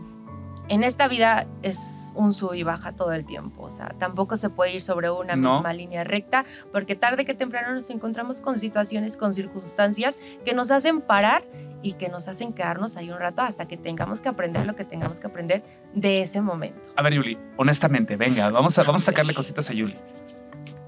[0.69, 4.49] en esta vida es un sub y baja todo el tiempo, o sea, tampoco se
[4.49, 5.53] puede ir sobre una No.
[5.55, 10.71] misma línea recta, porque tarde que temprano nos encontramos con situaciones, con circunstancias que nos
[10.71, 11.43] hacen parar
[11.82, 14.86] y que nos hacen quedarnos ahí un rato hasta que tengamos que aprender lo que
[14.86, 16.89] tengamos que aprender de ese momento.
[16.95, 19.95] A ver, Yuli, honestamente, venga, vamos a, vamos a sacarle cositas a Yuli.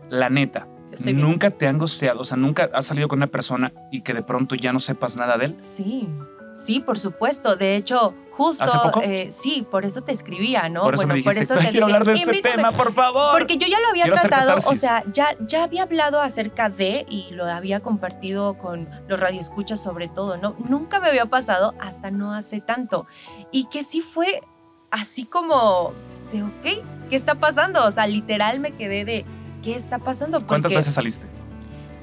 [0.09, 0.67] La neta,
[1.03, 4.13] bien- nunca te han gosteado, o sea, nunca has salido con una persona y que
[4.13, 5.55] de pronto ya no sepas nada de él.
[5.59, 6.09] Sí,
[6.55, 7.55] sí, por supuesto.
[7.55, 9.01] De hecho, justo, ¿Hace poco?
[9.04, 10.82] eh, sí, por eso te escribía, ¿no?
[10.82, 13.32] por eso me dijiste, te quiero dije, hablar de este tema, por favor.
[13.32, 17.06] Porque yo ya lo había Quiero tratado, o sea, ya, ya había hablado acerca de
[17.08, 20.56] y lo había compartido con los radioescuchas sobre todo, ¿no?
[20.58, 23.06] Nunca me había pasado hasta no hace tanto.
[23.51, 24.41] Y que sí fue
[24.89, 25.93] así como
[26.32, 27.86] de, ok, ¿qué está pasando?
[27.86, 29.25] O sea, literal me quedé de,
[29.62, 30.45] ¿qué está pasando?
[30.45, 31.27] ¿Cuántas veces saliste?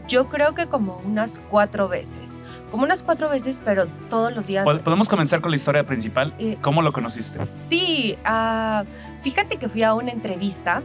[0.09, 2.40] Yo creo que como unas cuatro veces.
[2.71, 4.66] Como unas cuatro veces, pero todos los días.
[4.66, 6.35] Pod- Podemos comenzar con la historia principal.
[6.38, 7.44] eh, ¿Cómo lo conociste?
[7.44, 8.85] Sí, ah,
[9.23, 10.83] fíjate que fui a una entrevista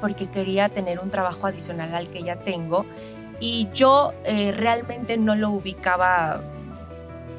[0.00, 2.84] porque quería tener un trabajo adicional al que ya tengo
[3.40, 6.40] y yo eh, realmente no lo ubicaba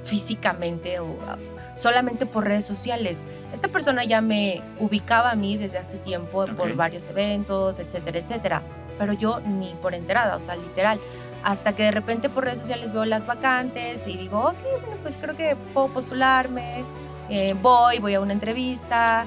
[0.03, 1.37] físicamente o ah,
[1.75, 3.23] solamente por redes sociales.
[3.53, 8.61] Esta persona ya me ubicaba a mí desde hace tiempo por varios eventos, etcétera, etcétera,
[8.97, 10.99] pero yo ni por enterada, o sea, literal.
[11.43, 15.17] Hasta que de repente por redes sociales veo las vacantes y digo, ok, bueno, pues
[15.17, 16.83] creo que puedo postularme,
[17.29, 19.25] eh, voy, voy a una entrevista.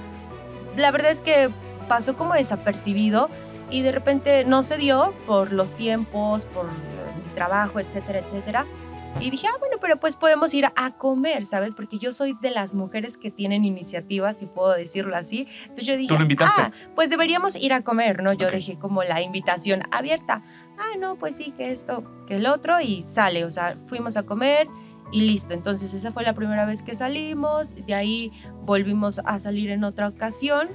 [0.77, 1.51] La verdad es que
[1.89, 3.29] pasó como desapercibido
[3.71, 6.69] y de repente no se dio por los tiempos, por eh,
[7.25, 8.67] mi trabajo, etcétera, etcétera.
[9.19, 11.75] Y dije, ah, bueno, pero pues podemos ir a comer, ¿sabes?
[11.75, 15.47] Porque yo soy de las mujeres que tienen iniciativas, si puedo decirlo así.
[15.63, 16.63] Entonces yo dije, ¿Tú lo invitaste?
[16.63, 18.33] ah, pues deberíamos ir a comer, ¿no?
[18.33, 18.53] Yo Ok.
[18.55, 20.43] dejé como la invitación abierta.
[20.79, 24.23] Ah, no, pues sí, que esto, que el otro, y sale, o sea, fuimos a
[24.23, 24.69] comer
[25.13, 25.53] y listo.
[25.53, 28.33] Entonces esa fue la primera vez que salimos, de ahí
[28.65, 30.69] volvimos a salir en otra ocasión.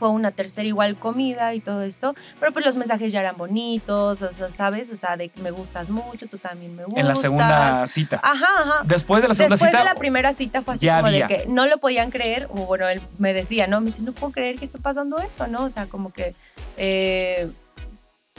[0.00, 4.22] Fue una tercera igual comida y todo esto, pero pues los mensajes ya eran bonitos,
[4.22, 4.90] o sea, ¿sabes?
[4.90, 7.00] O sea, de que me gustas mucho, tú también me gustas.
[7.00, 8.18] En la segunda cita.
[8.22, 8.80] Ajá, ajá.
[8.84, 9.78] Después de la segunda Después cita.
[9.78, 11.26] de la primera cita fue así como había.
[11.28, 13.80] de que no lo podían creer, o bueno, él me decía, ¿no?
[13.80, 15.64] Me dice, no puedo creer que esté pasando esto, ¿no?
[15.64, 16.34] O sea, como que,
[16.78, 17.50] eh,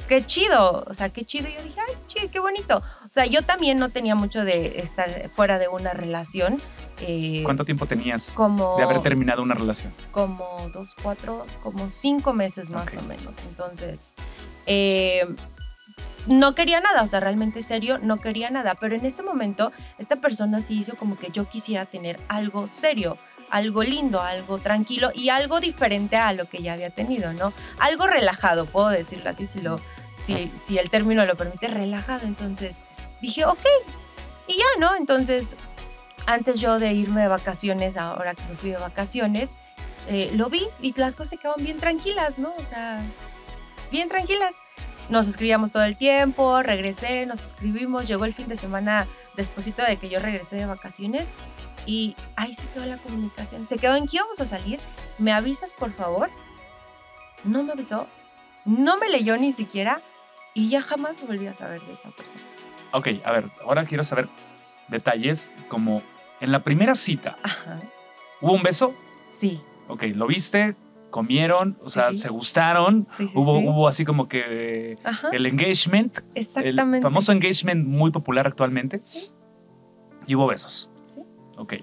[0.08, 1.48] qué chido, o sea, qué chido.
[1.48, 2.78] Y yo dije, ay, chido, qué bonito.
[2.78, 6.60] O sea, yo también no tenía mucho de estar fuera de una relación.
[7.02, 9.94] Eh, ¿Cuánto tiempo tenías como, de haber terminado una relación?
[10.12, 13.40] como dos, cuatro, como cinco meses más o menos.
[13.50, 14.14] Entonces,
[14.66, 15.26] eh,
[16.28, 18.76] no quería nada, o sea, realmente serio, no quería nada.
[18.76, 23.18] Pero en ese momento, esta persona sí hizo como que yo quisiera tener algo serio,
[23.50, 27.54] algo lindo, algo tranquilo y algo diferente a lo que ya había tenido, ¿no?
[27.80, 29.78] Algo relajado, puedo decirlo así, si, lo,
[30.22, 32.28] si, si el término lo permite, relajado.
[32.28, 32.82] Entonces
[33.22, 33.66] dije, ok,
[34.48, 34.96] y ya, ¿no?
[34.96, 35.56] Entonces,
[36.26, 39.52] antes yo de irme de vacaciones, ahora que me fui de vacaciones,
[40.08, 42.54] eh, lo vi y las cosas se quedaron bien tranquilas, ¿no?
[42.58, 43.02] O sea,
[43.92, 44.56] bien tranquilas.
[45.10, 49.98] Nos escribíamos todo el tiempo, regresé, nos escribimos, llegó el fin de semana despuesito de
[49.98, 51.28] que yo regresé de vacaciones
[51.86, 53.68] y ahí se quedó la comunicación.
[53.68, 54.80] Se quedó en que íbamos a salir.
[55.18, 56.30] ¿Me avisas, por favor?
[57.44, 58.08] No me avisó,
[58.66, 60.02] no me leyó ni siquiera
[60.54, 62.44] y ya jamás volví a saber de esa persona.
[62.94, 64.28] Ok, a ver, ahora quiero saber
[64.92, 66.04] detalles como
[66.40, 67.80] en la primera cita, Ajá,
[68.42, 68.94] ¿hubo un beso?
[69.30, 70.76] sí, Ok, ¿lo viste?
[71.10, 71.78] ¿Comieron?
[71.84, 72.12] O sea.
[72.18, 73.06] ¿se gustaron?
[73.18, 73.34] sí, sí.
[73.38, 76.98] Hubo, hubo así como que Ajá, el engagement, exactamente.
[77.00, 79.02] el famoso engagement muy popular actualmente.
[79.06, 79.30] Sí.
[80.28, 80.90] Y hubo besos.
[81.04, 81.20] Sí.
[81.58, 81.74] Ok.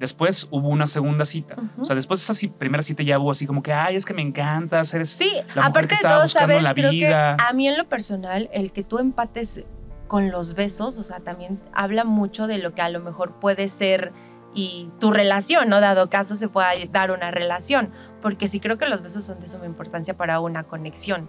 [0.00, 1.54] Después hubo una segunda cita.
[1.78, 4.12] O sea, después de esa primera cita ya hubo así como que, ay, es que
[4.12, 7.36] me encanta, eres Sí, la mujer que aparte de todo, sabes, la creo vida.
[7.36, 9.64] que a mí en lo personal, el que tú empates
[10.08, 13.68] con los besos, o sea, también habla mucho de lo que a lo mejor puede
[13.68, 14.12] ser
[14.54, 15.80] y tu relación, ¿no?
[15.80, 17.90] Dado caso se pueda dar una relación,
[18.22, 21.28] porque sí creo que los besos son de suma importancia para una conexión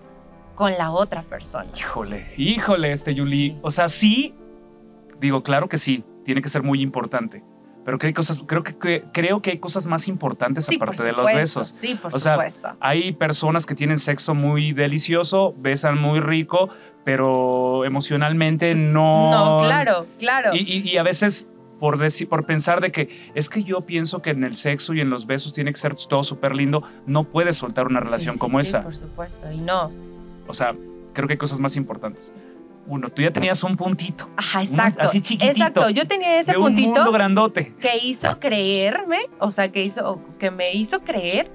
[0.56, 1.70] con la otra persona.
[1.78, 3.50] Híjole, híjole, este Yuli.
[3.52, 3.60] Sí.
[3.62, 4.34] O sea, sí,
[5.20, 7.44] digo, claro que sí, tiene que ser muy importante.
[7.86, 11.04] Pero que hay cosas, creo que, que- creo que hay cosas más importantes Sí, aparte
[11.06, 11.70] de los besos.
[11.70, 12.70] Sí, por O sea, supuesto.
[12.82, 16.68] Hay personas que tienen sexo muy delicioso, besan muy rico,
[17.08, 19.32] pero emocionalmente no.
[19.32, 20.54] No, claro, claro.
[20.54, 21.48] Y, y- y a veces
[21.80, 25.00] por, decir, por pensar de que es que yo pienso que en el sexo y
[25.00, 28.34] en los besos tiene que ser todo súper lindo, no puedes soltar una Sí, relación
[28.34, 28.84] sí, como sí, esa.
[28.84, 29.90] por supuesto, y no.
[30.48, 30.76] O sea,
[31.14, 32.34] creo que hay cosas más importantes.
[32.88, 34.30] Uno, tú ya tenías un puntito.
[34.36, 35.02] Ajá, Un- exacto.
[35.02, 36.90] así chiquitito, Exacto, yo tenía ese de un puntito.
[36.90, 37.74] mundo grandote.
[37.80, 41.50] que hizo creerme, o sea, que hizo, que me hizo creer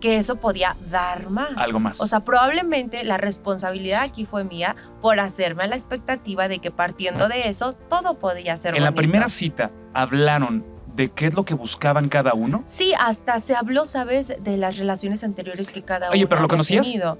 [0.00, 1.50] que eso podía dar más.
[1.56, 2.00] Algo más.
[2.00, 6.70] O sea, probablemente la responsabilidad aquí fue mía por hacerme a la expectativa de que
[6.70, 11.44] partiendo de eso todo podía ser en la primera cita hablaron de qué es lo
[11.44, 12.64] que buscaban cada uno?
[12.66, 14.34] Sí, hasta se habló, ¿sabes?
[14.40, 16.86] De las relaciones anteriores que cada uno Oye, ¿pero lo conocías?
[16.86, 17.18] tenido.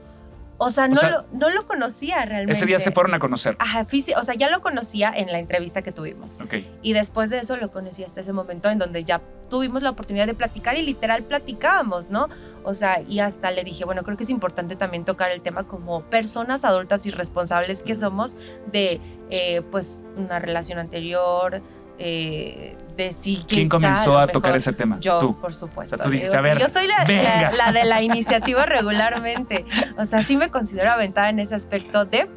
[0.61, 2.53] O sea, no, sea, lo, no lo conocía realmente.
[2.53, 3.57] Ese día se fueron a conocer.
[3.61, 3.87] Ajá,
[4.17, 6.41] o sea, ya lo conocía en la entrevista que tuvimos.
[6.41, 6.55] Ok.
[6.83, 10.27] Y después de eso lo conocí hasta ese momento en donde ya tuvimos la oportunidad
[10.27, 12.29] de platicar y literal platicábamos, ¿no?
[12.64, 15.64] O sea, y hasta le dije, bueno, creo que es importante también tocar el tema
[15.64, 18.37] como personas adultas y responsables que somos
[18.73, 21.62] de, eh, pues, una relación anterior,
[22.01, 24.99] eh, de si ¿Quién comenzó a tocar ese tema?
[25.01, 25.37] Yo, Tú.
[25.40, 25.97] por supuesto.
[25.97, 27.51] O sea, tú dijiste, a ver, yo soy la, venga.
[27.51, 29.64] la- la de la iniciativa regularmente.
[29.99, 32.29] O sea, sí me considero aventada en ese aspecto de,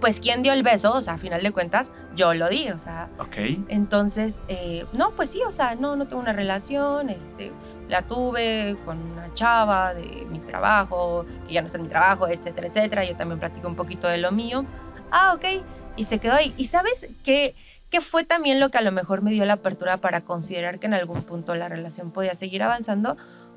[0.00, 0.92] pues, ¿quién dio el beso?
[0.94, 2.68] O sea, a final de cuentas, yo lo di.
[2.70, 3.36] O sea, Ok.
[3.68, 7.52] entonces, eh, no, pues sí, o sea, no, no tengo una relación, este,
[7.90, 12.68] la tuve con una chava de mi trabajo, que ya no en mi trabajo, etcétera,
[12.68, 13.04] etcétera.
[13.04, 14.64] Yo también platico un poquito de lo mío.
[15.10, 15.62] Ah, ok.
[15.96, 16.54] Y se quedó ahí.
[16.56, 17.54] ¿Y sabes qué,
[17.90, 20.86] qué fue también lo que a lo mejor me dio la apertura para considerar que
[20.86, 23.16] en algún punto la relación podía seguir avanzando?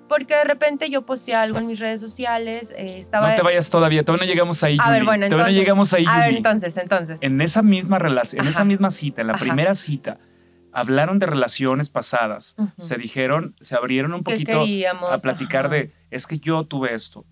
[0.09, 3.29] Porque de repente yo posteé algo en mis redes sociales, eh, estaba...
[3.31, 4.77] No te vayas todavía, todavía no llegamos ahí.
[4.79, 6.05] A ver, bueno, Todavía no entonces- llegamos ahí.
[6.07, 7.19] A ver, entonces, entonces.
[7.21, 9.45] En esa misma relación, en esa misma cita, en la Ajá.
[9.45, 10.17] primera cita,
[10.73, 12.55] hablaron de relaciones pasadas.
[12.77, 14.61] Se dijeron, se abrieron un ¿Qué poquito
[15.07, 15.75] a platicar Ajá.
[15.75, 17.25] de, es que yo tuve esto.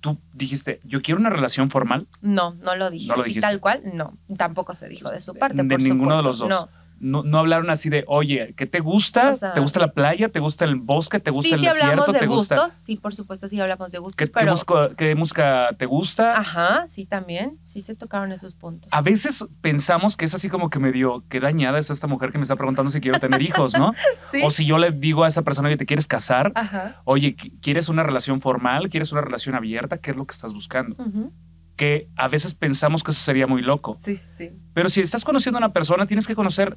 [0.00, 2.06] Tú dijiste, yo quiero una relación formal.
[2.20, 3.08] No, no lo dije.
[3.08, 4.16] No lo tal cual, no.
[4.36, 5.60] Tampoco se dijo de su parte.
[5.62, 6.48] de por ninguno de los dos.
[6.48, 6.68] No.
[7.00, 9.30] No, no hablaron así de, oye, ¿qué te gusta?
[9.30, 10.28] O sea- ¿Te gusta la playa?
[10.28, 11.20] ¿Te gusta el bosque?
[11.20, 11.90] ¿Te gusta sí, el sí desierto?
[11.90, 12.54] hablamos de ¿Te gusta?
[12.56, 12.72] gustos.
[12.72, 14.16] Sí, por supuesto, sí hablamos de gustos.
[14.16, 14.52] ¿Qué, qué pero.
[14.52, 16.36] busco- qué música te gusta?
[16.38, 17.58] Ajá, sí, también.
[17.64, 18.88] Sí se tocaron esos puntos.
[18.92, 22.38] A veces pensamos que es así como que medio, qué dañada es esta mujer que
[22.38, 23.92] me está preguntando si quiero tener hijos, ¿no?
[24.30, 24.40] Sí.
[24.44, 26.52] O si yo le digo a esa persona, oye, ¿te quieres casar?
[26.54, 27.00] Ajá.
[27.04, 28.88] Oye, ¿qui- ¿quieres una relación formal?
[28.90, 29.98] ¿Quieres una relación abierta?
[29.98, 30.96] ¿Qué es lo que estás buscando?
[31.02, 31.32] ujú,
[31.78, 33.96] Que a veces pensamos que eso sería muy loco.
[34.04, 34.50] Sí, sí.
[34.74, 36.76] Pero si estás conociendo a una persona, tienes que conocer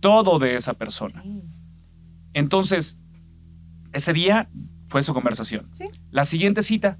[0.00, 1.20] todo de esa persona.
[1.24, 1.42] sí.
[2.34, 2.98] Entonces,
[3.92, 4.48] ese día
[4.88, 5.68] fue su conversación.
[5.72, 5.84] Sí.
[6.10, 6.98] La siguiente cita,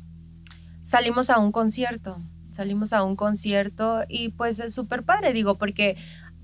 [0.81, 2.19] Salimos a un concierto.
[2.51, 5.97] Salimos a un concierto y pues es súper padre, digo, porque,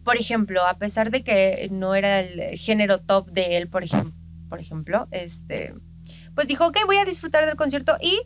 [0.03, 4.13] por ejemplo, a pesar de que no era el género top de él, por, ejem-
[4.49, 5.75] por ejemplo, este,
[6.35, 8.19] pues dijo, ok, voy a disfrutar del concierto y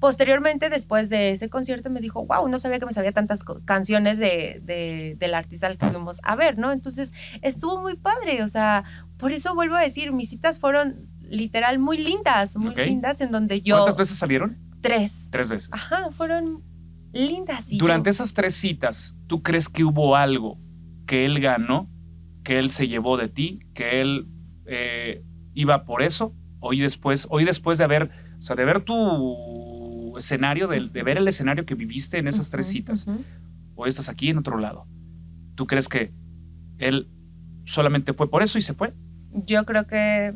[0.00, 4.18] posteriormente, después de ese concierto, me dijo, wow, no sabía que me sabía tantas canciones
[4.18, 6.72] de, de- del artista al que fuimos a ver, ¿no?
[6.72, 8.84] Entonces, estuvo muy padre, o sea,
[9.18, 13.60] por eso vuelvo a decir, mis citas fueron literal muy lindas, muy lindas, en donde
[13.60, 13.76] yo...
[13.76, 14.58] ¿cuántas veces salieron?
[14.80, 15.28] Tres.
[15.30, 15.68] Tres veces.
[15.72, 16.64] Ajá, fueron
[17.12, 17.70] lindas.
[17.70, 20.58] Y Durante yo- esas tres citas, ¿tú crees que hubo algo
[21.06, 21.88] que él ganó,
[22.42, 24.26] que él se llevó de ti, que él
[24.66, 25.22] eh,
[25.54, 26.34] iba por eso?
[26.60, 28.94] Hoy después, hoy después de haber, o sea, de ver tu
[30.20, 33.06] escenario, de, de ver el escenario que viviste en esas tres citas,
[33.74, 34.86] hoy estás aquí en otro lado.
[35.54, 36.12] ¿Tú crees que
[36.78, 37.08] él
[37.64, 38.94] solamente fue por eso y se fue?
[39.32, 40.34] Yo creo que.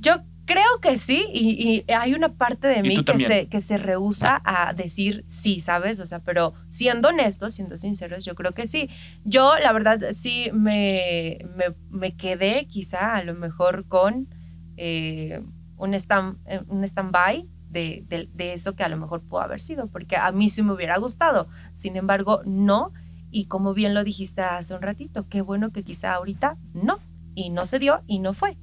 [0.00, 3.78] Yo creo que sí, y, y hay una parte de mí que se, que se
[3.78, 6.00] rehúsa a decir sí, ¿sabes?
[6.00, 8.88] O sea, pero siendo honestos, siendo sinceros, yo creo que sí.
[9.24, 14.28] Yo, la verdad, sí me, me, me quedé quizá a lo mejor con
[14.76, 15.42] eh,
[15.76, 19.58] un stand, eh, un stand-by de, de- de eso que a lo mejor pudo haber
[19.60, 21.48] sido, porque a mí sí me hubiera gustado.
[21.72, 22.92] Sin embargo, no.
[23.30, 26.98] Y como bien lo dijiste hace un ratito, qué bueno que quizá ahorita no.
[27.34, 28.58] Y no se dio y no fue.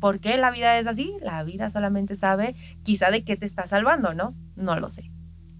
[0.00, 1.12] ¿Por qué la vida es así?
[1.22, 4.34] La vida solamente sabe quizá de qué te está salvando, ¿no?
[4.56, 5.10] No lo sé.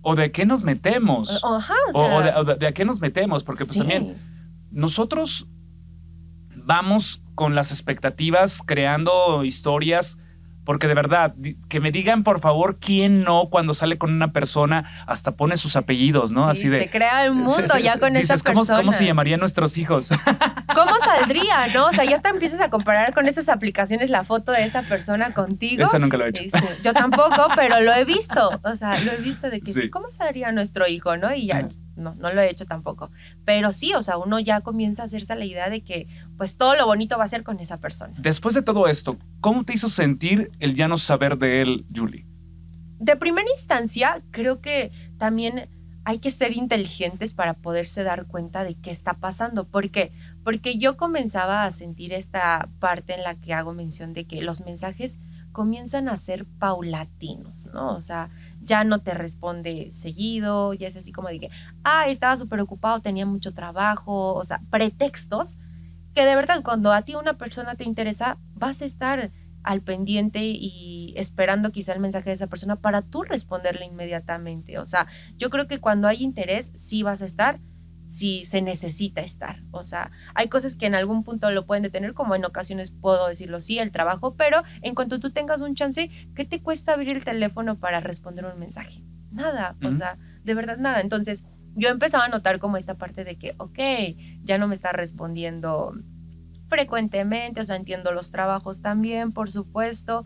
[0.03, 1.43] ¿O de qué nos metemos?
[1.45, 3.45] Ajá, o O, sea, o de, o de- de a qué nos metemos?
[3.45, 3.79] Porque pues sí.
[3.81, 4.17] también
[4.71, 5.49] nosotros
[6.55, 10.19] vamos con las expectativas creando historias,
[10.67, 11.35] porque de verdad,
[11.71, 15.77] que me digan por favor quién no cuando sale con una persona, hasta pone sus
[15.77, 16.45] apellidos, ¿no?
[16.53, 16.81] Sí, Así de...
[16.81, 18.79] Se crea el mundo se- se- ya con dices, esa ¿cómo, persona.
[18.81, 20.11] ¿Cómo se llamarían nuestros hijos?
[20.75, 21.87] ¿Cómo saldría, no?
[21.87, 25.33] O sea, ya hasta empiezas a comparar con esas aplicaciones la foto de esa persona
[25.33, 25.85] contigo.
[25.85, 26.43] Eso nunca lo he hecho.
[26.43, 26.51] Sí,
[26.85, 28.61] yo tampoco, pero lo he visto.
[28.63, 29.89] O sea, lo he visto de que Sí.
[29.89, 31.33] ¿cómo saldría nuestro hijo, no?
[31.35, 31.69] Y ya.
[31.97, 33.11] No, no lo he hecho tampoco.
[33.45, 36.07] Pero sí, o sea, uno ya comienza a hacerse la idea de que,
[36.37, 38.15] pues, todo lo bonito va a ser con esa persona.
[38.19, 42.27] Después de todo esto, ¿cómo te hizo sentir el ya no saber de él, Julie?
[42.99, 45.69] De primera instancia, creo que también
[46.05, 49.65] hay que ser inteligentes para poderse dar cuenta de qué está pasando.
[49.67, 50.13] ¿Por qué?
[50.45, 54.65] Porque yo comenzaba a sentir esta parte en la que hago mención de que los
[54.65, 55.19] mensajes
[55.51, 57.97] comienzan a ser paulatinos, ¿no?
[57.97, 58.31] O sea,
[58.67, 61.49] ya no te responde seguido, ya es así como que,
[61.85, 65.57] ah, estaba súper ocupado, tenía mucho trabajo, o sea, pretextos
[66.15, 70.41] que de verdad cuando a ti una persona te interesa, vas a estar al pendiente
[70.43, 74.79] y esperando quizá el mensaje de esa persona para tú responderle inmediatamente.
[74.79, 77.61] O sea, yo creo que cuando hay interés, sí vas a estar
[78.07, 79.63] si se necesita estar.
[79.71, 83.29] O sea, hay cosas que en algún punto lo pueden detener, como en ocasiones puedo
[83.29, 87.17] decirlo, sí, el trabajo, pero en cuanto tú tengas un chance, ¿qué te cuesta abrir
[87.17, 89.03] el teléfono para responder un mensaje?
[89.31, 91.01] Nada, o sea, de verdad nada.
[91.01, 93.79] Entonces, yo empezaba a notar como esta parte de que, ok,
[94.45, 95.93] ya no me está respondiendo
[96.69, 100.25] frecuentemente, o sea, entiendo los trabajos también, por supuesto,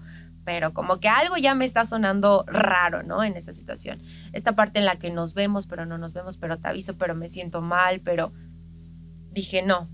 [0.51, 3.23] pero como que algo ya me está sonando raro, ¿no?
[3.23, 4.03] En esta situación.
[4.33, 7.15] Esta parte en la que nos vemos, pero no nos vemos, pero te aviso, pero
[7.15, 8.33] me siento mal, pero
[9.31, 9.89] dije, no,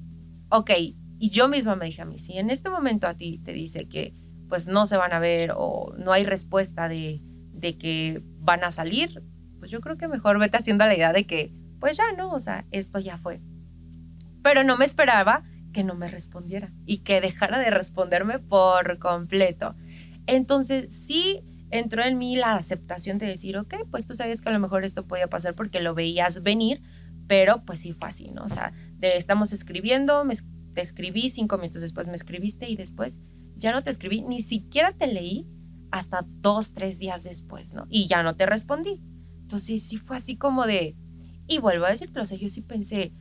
[0.48, 0.70] ok,
[1.18, 3.86] y yo misma me dije a mí, si en este momento a ti te dice
[3.86, 4.14] que
[4.48, 7.20] pues no se van a ver o no hay respuesta de,
[7.52, 9.22] de que van a salir,
[9.58, 12.40] pues yo creo que mejor vete haciendo la idea de que pues ya no, o
[12.40, 13.42] sea, esto ya fue.
[14.42, 15.42] Pero no me esperaba
[15.74, 19.74] que no me respondiera y que dejara de responderme por completo.
[20.26, 24.52] Entonces sí entró en mí la aceptación de decir, ok, pues tú sabes que a
[24.52, 26.82] lo mejor esto podía pasar porque lo veías venir,
[27.26, 28.44] pero pues sí fue así, ¿no?
[28.44, 30.34] O sea, de, estamos escribiendo, me,
[30.74, 33.20] te escribí, cinco minutos después me escribiste y después
[33.56, 35.46] ya no te escribí, ni siquiera te leí
[35.90, 37.86] hasta dos, tres días después, ¿no?
[37.88, 39.00] Y ya no te respondí.
[39.40, 40.96] Entonces sí fue así como de,
[41.46, 43.12] y vuelvo a decirte, o sea, yo sí pensé,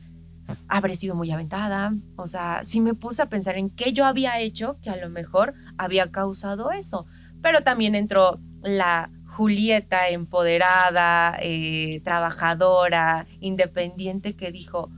[0.67, 4.39] habré sido muy aventada, o sea, sí me puse a pensar en qué yo había
[4.39, 7.05] hecho que a lo mejor había causado eso,
[7.41, 14.89] pero también entró la Julieta empoderada, eh, trabajadora, independiente que dijo,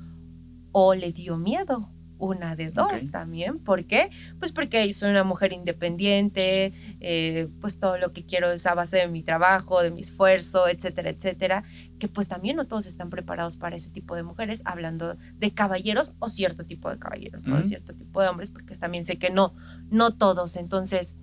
[0.71, 3.59] o le dio miedo, una de dos también.
[3.59, 4.09] ¿Por qué?
[4.39, 8.97] Pues porque soy una mujer independiente, eh, pues todo lo que quiero es a base
[8.97, 11.63] de mi trabajo, de mi esfuerzo, etcétera, etcétera.
[11.99, 16.13] Que pues también no todos están preparados para ese tipo de mujeres, hablando de caballeros
[16.19, 17.63] o cierto tipo de caballeros, ¿no?
[17.63, 19.55] Cierto tipo de hombres, porque también sé que no,
[19.89, 20.55] no todos.
[20.55, 21.15] Entonces,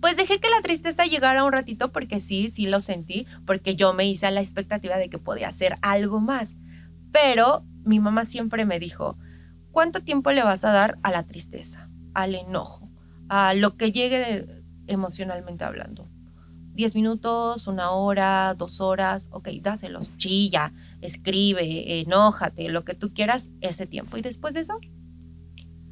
[0.00, 3.92] pues dejé que la tristeza llegara un ratito porque sí, sí lo sentí, porque yo
[3.92, 6.56] me hice a la expectativa de que podía hacer algo más.
[7.12, 9.16] Pero mi mamá siempre me dijo,
[9.72, 12.90] ¿Cuánto tiempo le vas a dar a la tristeza, al enojo,
[13.28, 16.08] a lo que llegue emocionalmente hablando?
[16.80, 23.50] ¿Diez minutos, una hora, dos horas, ok, dáselos, chilla, escribe, enójate, lo que tú quieras,
[23.60, 24.16] ese tiempo.
[24.16, 24.80] Y después de eso,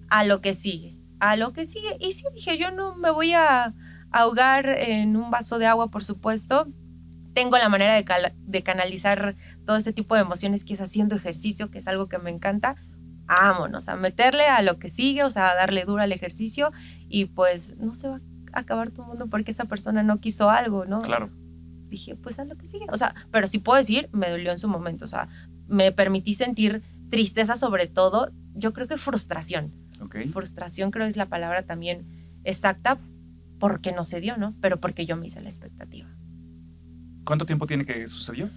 [0.08, 1.98] a lo que sigue, a lo que sigue.
[2.00, 3.74] Y sí, dije, yo no me voy a
[4.12, 6.68] ahogar en un vaso de agua, por supuesto.
[7.34, 8.06] Tengo la manera de,
[8.46, 12.16] de canalizar todo ese tipo de emociones que es haciendo ejercicio, que es algo que
[12.16, 12.76] me encanta
[13.26, 16.72] vámonos a meterle a lo que sigue, o sea, a darle duro al ejercicio
[17.10, 18.20] y pues no se va a
[18.52, 21.00] acabar tu mundo porque esa persona no quiso algo, ¿no?
[21.00, 21.30] Claro.
[21.88, 22.86] Dije, pues a lo que sigue.
[22.90, 25.28] O sea, pero sí puedo decir, me dolió en su momento, o sea,
[25.66, 29.72] me permití sentir tristeza sobre todo, yo creo que frustración.
[30.00, 30.28] Okay.
[30.28, 32.06] Frustración creo es la palabra también
[32.44, 32.98] exacta
[33.58, 34.54] porque no se dio, ¿no?
[34.60, 36.08] Pero porque yo me hice la expectativa.
[37.24, 38.50] ¿Cuánto tiempo tiene que sucedió?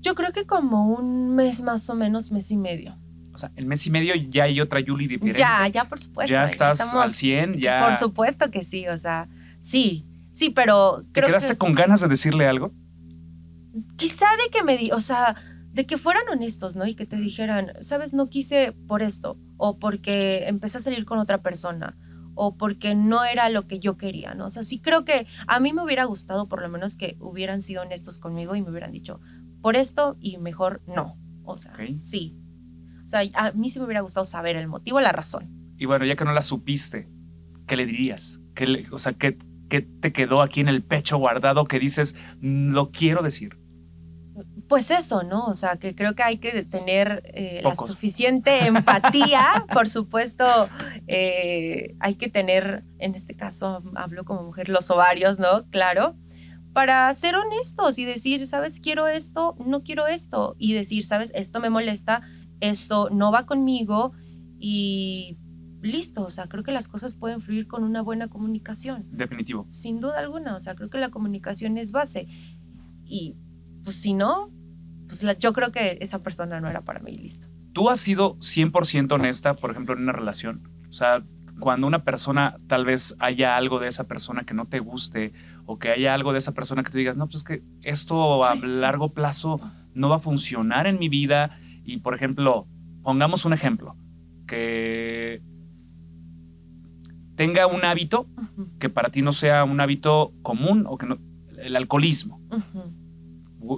[0.00, 2.96] Yo creo que como un mes más o menos, mes y medio.
[3.38, 5.38] O sea, el mes y medio ya hay otra Julie diferente.
[5.38, 6.32] Ya, ya, por supuesto.
[6.32, 7.84] Ya estás al 100, ya.
[7.84, 9.28] Por supuesto que sí, o sea,
[9.60, 11.04] sí, sí, pero.
[11.12, 12.72] ¿Te quedaste con ganas de decirle algo?
[13.94, 15.36] Quizá de que me di, o sea,
[15.72, 16.84] de que fueran honestos, ¿no?
[16.84, 21.20] Y que te dijeran, sabes, no quise por esto, o porque empecé a salir con
[21.20, 21.96] otra persona,
[22.34, 24.46] o porque no era lo que yo quería, ¿no?
[24.46, 27.60] O sea, sí creo que a mí me hubiera gustado por lo menos que hubieran
[27.60, 29.20] sido honestos conmigo y me hubieran dicho,
[29.62, 31.16] por esto y mejor no.
[31.44, 32.36] O sea, sí,
[33.08, 35.48] o sea, a mí sí me hubiera gustado saber el motivo, la razón.
[35.78, 37.08] Y bueno, ya que no la supiste,
[37.66, 38.38] ¿qué le dirías?
[38.54, 39.38] ¿Qué o sea, ¿qué,
[39.70, 43.56] ¿qué, te quedó aquí en el pecho guardado que dices, mm, lo quiero decir?
[44.68, 45.46] Pues eso, ¿no?
[45.46, 50.68] O sea, que creo que hay que tener eh, la suficiente empatía, por supuesto,
[51.06, 55.64] eh, hay que tener, en este caso hablo como mujer, los ovarios, ¿no?
[55.70, 56.14] Claro,
[56.74, 61.58] para ser honestos y decir, sabes, quiero esto, no quiero esto, y decir, sabes, esto
[61.58, 62.20] me molesta,
[62.60, 64.12] esto no va conmigo
[64.58, 65.36] y
[65.82, 69.06] listo, o sea, creo que las cosas pueden fluir con una buena comunicación.
[69.10, 69.64] Definitivo.
[69.68, 72.26] Sin duda alguna, o sea, creo que la comunicación es base.
[73.04, 73.36] Y
[73.84, 74.50] pues si no,
[75.06, 77.46] pues yo creo que esa persona no era para mí, listo.
[77.72, 80.68] ¿Tú has sido 100% honesta, por ejemplo, en una relación?
[80.88, 81.22] O sea,
[81.60, 85.32] cuando una persona, tal vez haya algo de esa persona que no te guste
[85.66, 88.44] o que haya algo de esa persona que tú digas, no, pues es que esto
[88.44, 89.60] a largo plazo
[89.94, 91.58] no va a funcionar en mi vida
[91.88, 92.66] y por ejemplo,
[93.02, 93.96] pongamos un ejemplo,
[94.46, 95.40] que
[97.34, 98.26] tenga un hábito
[98.78, 101.18] que para ti no sea un hábito común o que no,
[101.56, 102.42] el alcoholismo.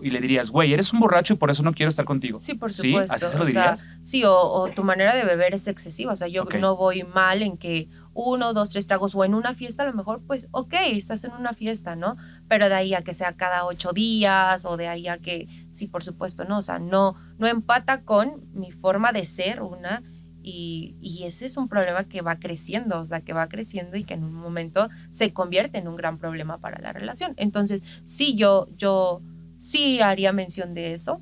[0.02, 2.38] Y le dirías, güey, eres un borracho y por eso no quiero estar contigo.
[2.40, 3.16] Sí, por supuesto.
[3.16, 3.24] ¿Sí?
[3.24, 3.86] ¿Así se lo dirías?
[4.02, 6.12] sí, o, tu manera de beber es excesiva.
[6.12, 9.54] O sea, yo no voy mal en que uno, dos, tres tragos o en una
[9.54, 12.16] fiesta, a lo mejor, pues, ok, estás en una fiesta, ¿no?
[12.48, 15.86] Pero de ahí a que sea cada ocho días o de ahí a que, sí,
[15.86, 20.02] por supuesto, no, o sea, no, no empata con mi forma de ser una
[20.42, 24.04] y, y, ese es un problema que va creciendo, o sea, que va creciendo y
[24.04, 27.34] que en un momento se convierte en un gran problema para la relación.
[27.36, 29.20] Entonces, sí, yo, yo
[29.56, 31.20] sí haría mención de eso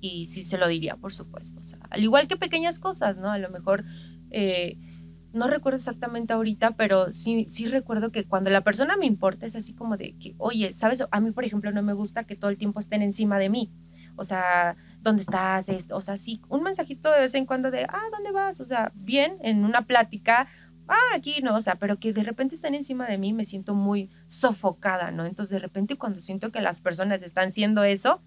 [0.00, 1.60] y sí se lo diría, por supuesto.
[1.60, 3.30] O sea, al igual que pequeñas cosas, ¿no?
[3.30, 3.84] A lo mejor,
[4.30, 4.76] eh,
[5.36, 9.54] no recuerdo exactamente ahorita, pero sí, sí recuerdo que cuando la persona me importa es
[9.54, 11.04] así como de que, oye, ¿sabes?
[11.10, 13.70] A mí, por ejemplo, no me gusta que todo el tiempo estén encima de mí.
[14.16, 15.68] O sea, ¿dónde estás?
[15.68, 18.60] Esto, o sea, sí, un mensajito de vez en cuando de, ah, ¿dónde vas?
[18.60, 20.48] O sea, bien, en una plática,
[20.88, 21.54] ah, aquí, ¿no?
[21.56, 25.26] O sea, pero que de repente están encima de mí, me siento muy sofocada, ¿no?
[25.26, 28.22] Entonces, de repente, cuando siento que las personas están haciendo eso,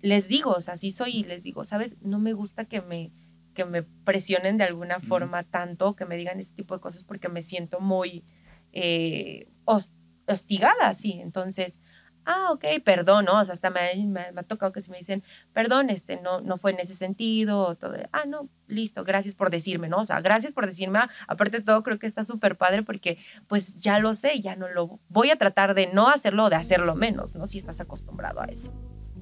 [0.00, 1.96] les digo, o sea, sí soy y les digo, ¿sabes?
[2.00, 3.12] No me gusta que me,
[3.58, 7.28] que me presionen de alguna forma tanto, que me digan ese tipo de cosas porque
[7.28, 8.24] me siento muy
[8.72, 11.18] eh, hostigada, sí.
[11.20, 11.80] Entonces,
[12.24, 13.40] ah, ok, perdón, ¿no?
[13.40, 13.80] O sea, hasta me,
[14.36, 17.96] ha tocado que si me dicen, perdón, este, no, no fue en ese sentido, todo,
[18.12, 19.98] ah, no, listo, gracias por decirme, ¿no?
[19.98, 23.76] O sea, gracias por decirme, aparte de todo, creo que está súper padre porque, pues,
[23.76, 26.94] ya lo sé, ya no lo, voy a tratar de no hacerlo o de hacerlo
[26.94, 27.48] menos, ¿no?
[27.48, 28.72] Si estás acostumbrado a eso.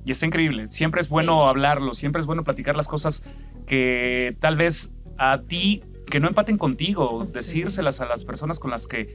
[0.05, 3.25] Y está increíble, siempre es bueno hablarlo, siempre es bueno platicar las cosas
[3.67, 8.87] que tal vez a ti, que no empaten contigo, decírselas a las personas con las
[8.87, 9.15] que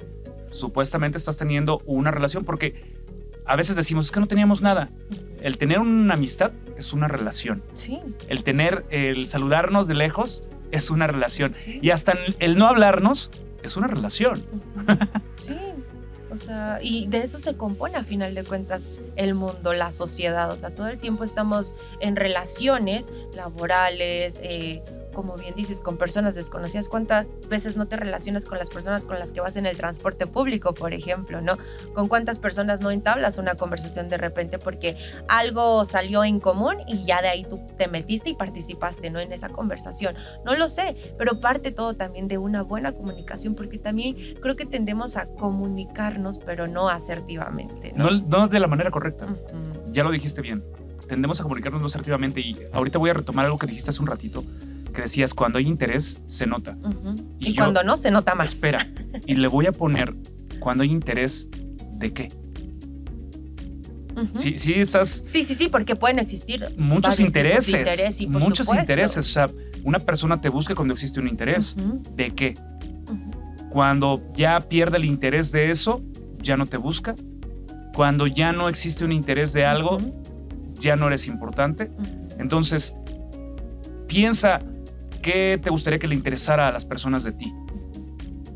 [0.51, 2.99] supuestamente estás teniendo una relación, porque
[3.45, 4.89] a veces decimos, es que no teníamos nada.
[5.41, 7.63] El tener una amistad es una relación.
[7.73, 7.99] Sí.
[8.27, 11.51] El tener, el saludarnos de lejos es una relación.
[11.81, 13.31] Y hasta el no hablarnos
[13.63, 14.43] es una relación.
[15.37, 15.55] Sí.
[16.31, 20.49] O sea, y de eso se compone a final de cuentas el mundo, la sociedad.
[20.51, 24.81] O sea, todo el tiempo estamos en relaciones laborales, eh,
[25.13, 26.89] como bien dices, con personas desconocidas.
[26.89, 30.27] ¿Cuántas veces no te relacionas con las personas con las que vas en el transporte
[30.27, 31.57] público, por ejemplo, no?
[31.93, 34.97] ¿Con cuántas personas no entablas una conversación de repente porque
[35.27, 39.19] algo salió en común y ya de ahí tú te metiste y participaste, ¿no?
[39.19, 40.15] En esa conversación.
[40.45, 44.65] No lo sé, pero parte todo también de una buena comunicación porque también creo que
[44.65, 47.91] tendemos a comunicarnos, pero no asertivamente.
[47.95, 49.27] No, no, de la manera correcta.
[49.91, 50.63] Ya lo dijiste bien.
[51.07, 54.07] Tendemos a comunicarnos no asertivamente y ahorita voy a retomar algo que dijiste hace un
[54.07, 54.45] ratito
[54.91, 56.75] que decías, cuando hay interés, se nota.
[57.39, 58.53] Y, cuando no, se nota más.
[58.53, 58.87] Espera,
[59.25, 60.15] y le voy a poner,
[60.59, 61.47] cuando hay interés,
[61.97, 62.29] ¿de qué?
[64.35, 65.21] Sí, sí, estás...
[65.23, 68.27] Sí, sí, sí, porque pueden existir muchos intereses.
[68.27, 69.17] muchos intereses.
[69.17, 69.47] O sea,
[69.83, 71.75] una persona te busca cuando existe un interés.
[72.15, 72.55] ¿De qué?
[73.69, 76.01] Cuando ya pierde el interés de eso,
[76.41, 77.15] ya no te busca.
[77.93, 79.97] Cuando ya no existe un interés de algo,
[80.79, 81.89] ya no eres importante.
[82.37, 82.93] Entonces,
[84.07, 84.59] piensa
[85.21, 87.53] ¿Qué te gustaría que le interesara a las personas de ti?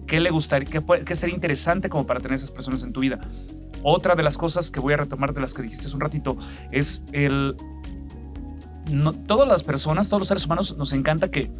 [0.07, 0.69] ¿Qué le gustaría,
[1.05, 3.19] qué, sería interesante como para tener esas personas en tu vida?
[3.83, 6.37] Otra de las cosas que voy a retomar de las que dijiste hace un ratito
[6.71, 7.55] es el...
[8.91, 11.51] No, todas las personas, todos los seres humanos, nos encanta que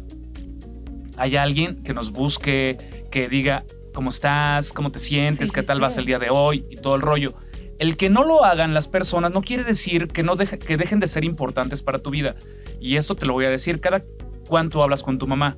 [1.16, 5.96] haya alguien que nos busque, que diga cómo estás, cómo te sientes, qué tal vas
[5.98, 7.34] el día de hoy y todo el rollo.
[7.78, 11.08] El que no lo hagan las personas no quiere decir que, no que dejen de
[11.08, 12.36] ser importantes para tu vida.
[12.80, 14.04] Y esto te lo voy a decir, cada
[14.48, 15.56] ¿Cuánto hablas con tu mamá?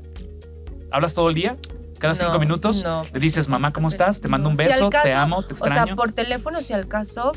[0.90, 1.56] ¿Hablas todo el día?
[1.98, 2.84] ¿Cada cinco minutos?
[2.84, 3.04] No.
[3.12, 4.20] ¿Le dices, mamá, ¿cómo estás?
[4.20, 5.82] Te mando un beso, te amo, te extraño?
[5.82, 7.32] O sea, por teléfono, si al caso,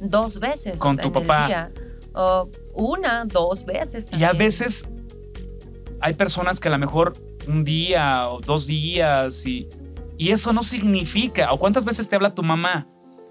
[0.00, 0.80] dos veces.
[0.80, 1.70] Con tu papá.
[2.14, 4.06] O una, dos veces.
[4.12, 4.88] Y a veces
[6.00, 7.14] hay personas que a lo mejor
[7.48, 9.68] un día o dos días y,
[10.16, 12.86] y eso no significa, o cuántas veces te habla tu mamá,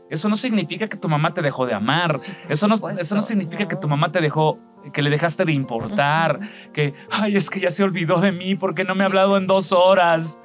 [0.10, 2.12] eso no significa que tu mamá te dejó de amar,
[2.50, 4.60] eso, no, eso no significa que tu mamá te dejó
[4.92, 6.40] que le dejaste de importar,
[6.74, 9.48] que, ay, es que ya se olvidó de mí porque no me ha hablado en
[9.48, 10.40] dos horas.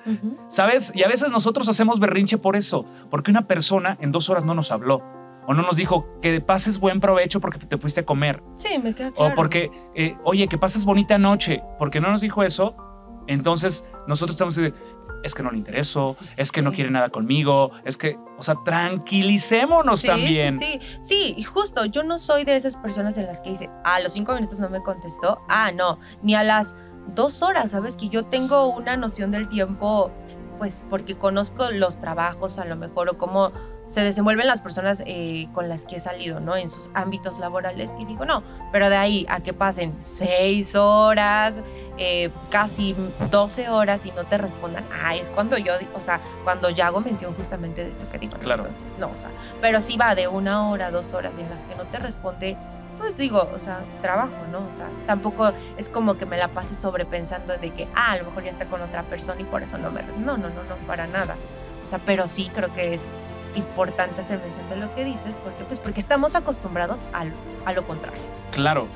[0.49, 0.93] ¿Sabes?
[0.95, 4.55] Y a veces nosotros hacemos berrinche por eso, porque una persona en dos horas no
[4.55, 5.03] nos habló.
[5.47, 8.43] O no nos dijo que pases buen provecho porque te fuiste a comer.
[8.57, 9.33] Sí, me queda claro.
[9.33, 11.63] O porque, eh, oye, que pases bonita noche.
[11.79, 12.77] Porque no nos dijo eso.
[13.27, 14.75] Entonces nosotros estamos de,
[15.23, 18.57] es que no le intereso, es que no quiere nada conmigo, es que, o sea,
[18.65, 20.59] tranquilicémonos también.
[20.59, 24.01] Sí, sí, y justo, yo no soy de esas personas en las que dice, a
[24.01, 26.75] los cinco minutos no me contestó, ah, no, ni a las
[27.15, 27.97] dos horas, ¿sabes?
[27.97, 30.11] Que yo tengo una noción del tiempo,
[30.59, 33.53] pues porque conozco los trabajos a lo mejor o cómo
[33.85, 36.57] se desenvuelven las personas eh, con las que he salido, ¿no?
[36.57, 41.63] En sus ámbitos laborales y digo, no, pero de ahí a que pasen seis horas,
[41.99, 42.95] eh, casi
[43.31, 47.01] 12 horas y no te respondan, ah, es cuando yo, o sea, cuando ya hago
[47.01, 48.37] mención justamente de esto que digo.
[48.39, 48.65] Claro.
[48.67, 49.31] Entonces, no, o sea,
[49.61, 52.57] pero sí va de una hora, dos horas en las que no te responde
[52.99, 54.59] pues digo, o sea, trabajo, ¿no?
[54.71, 58.25] O sea, tampoco es como que me la pase sobrepensando de que, ah, a lo
[58.25, 60.03] mejor ya está con otra persona y por eso no me...
[60.03, 61.37] No, no, no, no, para nada.
[61.83, 63.09] O sea, pero sí creo que es
[63.55, 67.35] importante hacer mención de lo que dices, porque pues porque estamos acostumbrados a lo,
[67.65, 68.21] a lo contrario.
[68.51, 68.89] Claro,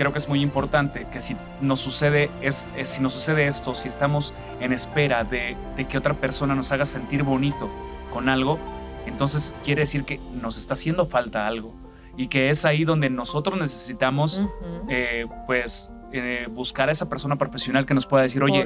[0.00, 3.86] creo que es muy importante que si nos sucede, es, si nos sucede esto, si
[3.86, 7.68] estamos en espera de, de que otra persona nos haga sentir bonito
[8.10, 8.58] con algo,
[9.04, 11.74] entonces quiere decir que nos está haciendo falta algo
[12.16, 14.40] y que es ahí donde nosotros necesitamos,
[14.88, 18.64] eh, pues, eh, buscar a esa persona profesional que nos pueda decir, oye,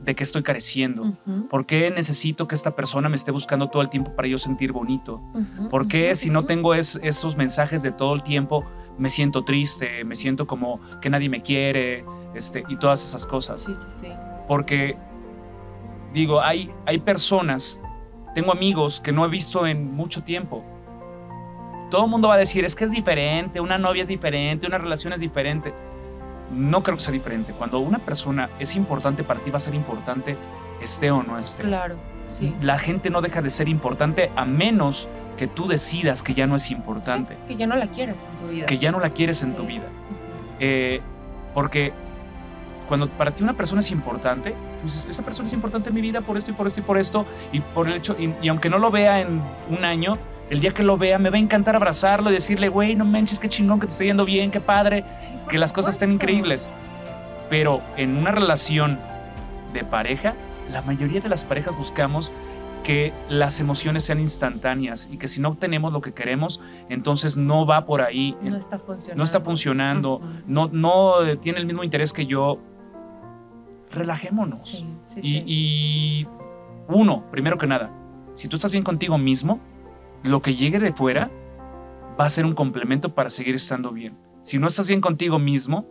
[0.00, 1.14] ¿de qué estoy careciendo?
[1.50, 4.72] ¿Por qué necesito que esta persona me esté buscando todo el tiempo para yo sentir
[4.72, 5.20] bonito?
[5.68, 8.64] ¿Por qué si no tengo esos mensajes de todo el tiempo,
[8.98, 13.62] me siento triste, me siento como que nadie me quiere, este, y todas esas cosas?
[13.62, 14.08] Sí, sí, sí.
[14.48, 14.96] Porque,
[16.12, 17.80] digo, hay, hay personas,
[18.34, 20.64] tengo amigos que no he visto en mucho tiempo,
[21.92, 24.78] todo el mundo va a decir, es que es diferente, una novia es diferente, una
[24.78, 25.74] relación es diferente.
[26.50, 27.52] No creo que sea diferente.
[27.52, 30.38] Cuando una persona es importante para ti, va a ser importante,
[30.80, 31.64] esté o no esté.
[31.64, 31.96] Claro,
[32.28, 32.54] sí.
[32.62, 36.56] La gente no deja de ser importante a menos que tú decidas que ya no
[36.56, 37.36] es importante.
[37.48, 38.66] que ya no la quieres en tu vida.
[38.66, 39.86] Que ya no la quieres en tu vida.
[40.60, 41.00] Eh,
[41.54, 41.92] porque
[42.88, 46.20] cuando para ti una persona es importante, pues esa persona es importante en mi vida
[46.20, 48.78] por esto y por esto y por esto, y por el hecho, y aunque no
[48.78, 50.18] lo vea en un año,
[50.52, 53.40] el día que lo vea me va a encantar abrazarlo y decirle, güey, no manches,
[53.40, 55.02] qué chingón que te esté yendo bien, qué padre,
[55.48, 56.68] que las cosas estén increíbles.
[57.48, 58.98] Pero en una relación
[59.72, 60.34] de pareja,
[60.70, 62.32] la mayoría de las parejas buscamos
[62.82, 67.66] que las emociones sean instantáneas y que si no obtenemos lo que queremos, entonces no
[67.66, 68.36] va por ahí.
[68.42, 69.18] No está funcionando.
[69.18, 72.58] No está funcionando, no, no tiene el mismo interés que yo.
[73.90, 74.84] Relajémonos.
[75.22, 76.26] y, y
[76.88, 77.90] uno, primero que nada,
[78.34, 79.60] si tú estás bien contigo mismo,
[80.22, 81.30] lo que llegue de fuera
[82.18, 84.16] va a ser un complemento para seguir estando bien.
[84.42, 85.86] Si no estás bien contigo mismo,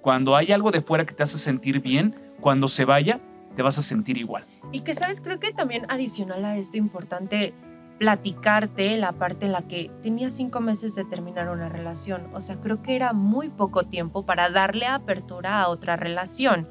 [0.00, 3.20] cuando hay algo de fuera que te hace sentir bien, cuando se vaya,
[3.54, 4.46] te vas a sentir igual.
[4.72, 7.54] Y que sabes, creo que también adicional a esto importante
[7.98, 12.30] platicarte la parte en la que tenía cinco meses de terminar una relación.
[12.32, 16.66] O sea, creo que era muy poco tiempo para darle apertura a otra relación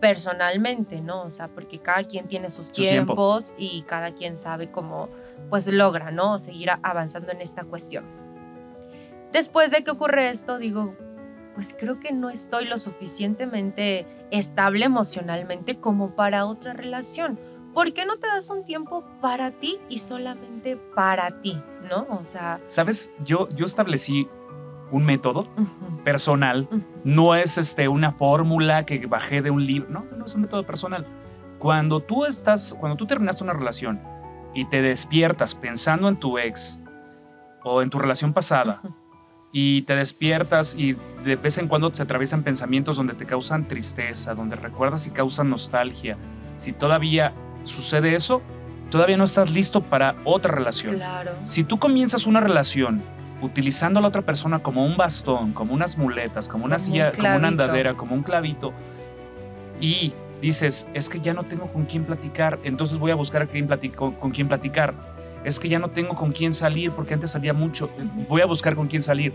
[0.00, 1.22] personalmente, ¿no?
[1.22, 5.08] O sea, porque cada quien tiene sus tiempos y cada quien sabe cómo
[5.48, 6.38] pues logra, ¿no?
[6.38, 8.04] Seguir avanzando en esta cuestión.
[9.32, 10.96] Después de que ocurre esto, digo,
[11.54, 17.38] pues creo que no estoy lo suficientemente estable emocionalmente como para otra relación.
[17.72, 22.06] ¿Por qué no te das un tiempo para ti y solamente para ti, no?
[22.10, 24.28] O sea, sabes, yo yo establecí
[24.92, 25.48] un método
[26.04, 26.68] personal,
[27.02, 30.64] no es este una fórmula que bajé de un libro, no, no es un método
[30.64, 31.04] personal.
[31.58, 34.00] Cuando tú estás, cuando tú terminaste una relación
[34.54, 36.80] y te despiertas pensando en tu ex
[37.64, 38.80] o en tu relación pasada
[39.56, 44.34] y te despiertas y de vez en cuando se atraviesan pensamientos donde te causan tristeza,
[44.34, 46.18] donde recuerdas y causan nostalgia,
[46.56, 47.32] si todavía
[47.62, 48.42] sucede eso,
[48.90, 50.96] todavía no estás listo para otra relación.
[50.96, 51.30] Claro.
[51.44, 53.00] Si tú comienzas una relación
[53.42, 57.36] utilizando a la otra persona como un bastón, como unas muletas, como una silla, como
[57.36, 58.72] una andadera, como un clavito,
[59.80, 63.46] y dices, es que ya no tengo con quién platicar, entonces voy a buscar a
[63.46, 65.13] quién con quién platicar.
[65.44, 67.90] Es que ya no tengo con quién salir porque antes salía mucho,
[68.28, 69.32] voy a buscar con quién salir.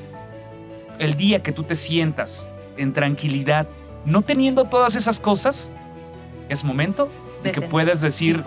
[0.98, 3.68] El día que tú te sientas en tranquilidad,
[4.06, 5.72] no teniendo todas esas cosas,
[6.50, 7.10] es momento
[7.44, 8.44] de que puedes decir,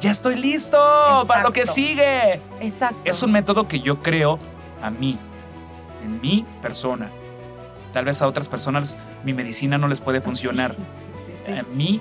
[0.00, 0.78] ya estoy listo
[1.26, 2.40] para lo que sigue.
[2.60, 3.00] Exacto.
[3.04, 4.38] Es un método que yo creo
[4.82, 5.18] a mí,
[6.04, 7.10] en mi persona.
[7.92, 10.76] Tal vez a otras personas mi medicina no les puede funcionar
[11.46, 12.00] a mí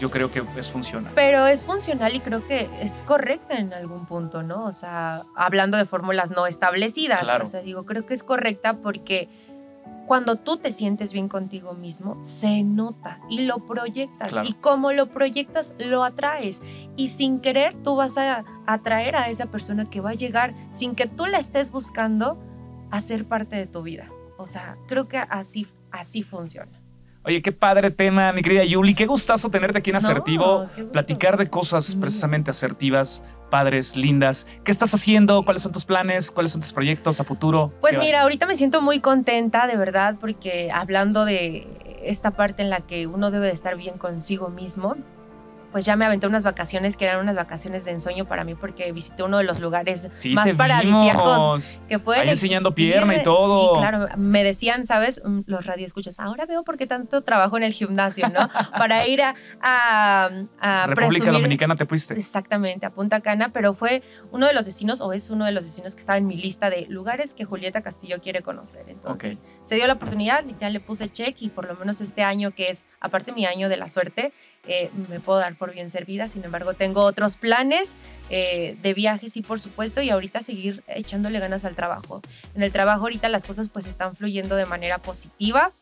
[0.00, 1.12] yo creo que es funcional.
[1.14, 4.64] Pero es funcional y creo que es correcta en algún punto, ¿no?
[4.64, 7.22] O sea, hablando de fórmulas no establecidas.
[7.40, 9.28] O sea, digo, creo que es correcta porque
[10.06, 14.34] cuando tú te sientes bien contigo mismo, se nota y lo proyectas.
[14.42, 16.62] Y como lo proyectas, lo atraes.
[16.96, 20.94] Y sin querer, tú vas a atraer a esa persona que va a llegar sin
[20.94, 22.38] que tú la estés buscando
[22.90, 24.08] a ser parte de tu vida.
[24.38, 26.79] O sea, creo que así, así funciona.
[27.22, 28.94] Oye, qué padre tema, mi querida Yuli.
[28.94, 30.68] Qué gustazo tenerte aquí en Asertivo.
[30.90, 34.46] platicar de cosas precisamente asertivas, padres, lindas.
[34.64, 35.44] ¿Qué estás haciendo?
[35.44, 36.30] ¿Cuáles son tus planes?
[36.30, 37.74] ¿Cuáles son tus proyectos a futuro?
[37.82, 41.68] Pues mira, ahorita me siento muy contenta, de verdad, porque hablando de
[42.02, 44.96] esta parte en la que uno debe de estar bien consigo mismo,
[45.72, 48.90] pues ya me aventé unas vacaciones que eran unas vacaciones de ensueño para mí porque
[48.92, 52.92] visité uno de los lugares Sí, más paradisíacos que pueden Ahí enseñando existir.
[52.92, 53.74] pierna y todo.
[53.74, 54.08] Sí, claro.
[54.16, 55.20] Me decían, ¿sabes?
[55.24, 58.48] Mm, Los radioescuchas, ahora veo por qué tanto trabajo en el gimnasio, ¿no?
[58.78, 62.14] Para ir a, a, a República presumir- Dominicana te fuiste.
[62.14, 64.02] Exactamente, a Punta Cana, pero fue
[64.32, 66.70] uno de los destinos, o es uno de los destinos que estaba en mi lista
[66.70, 68.84] de lugares que Julieta Castillo quiere conocer.
[68.88, 72.52] Entonces, se dio la oportunidad, ya le puse check y por lo menos este año,
[72.52, 74.32] que es aparte mi año de la suerte,
[74.66, 76.28] eh, me puedo dar por bien servida.
[76.28, 77.94] Sin embargo, tengo otros planes
[78.28, 82.20] eh, de viajes y por supuesto, y ahorita seguir echándole ganas al trabajo.
[82.54, 85.72] En el trabajo ahorita las cosas pues están fluyendo de manera positiva.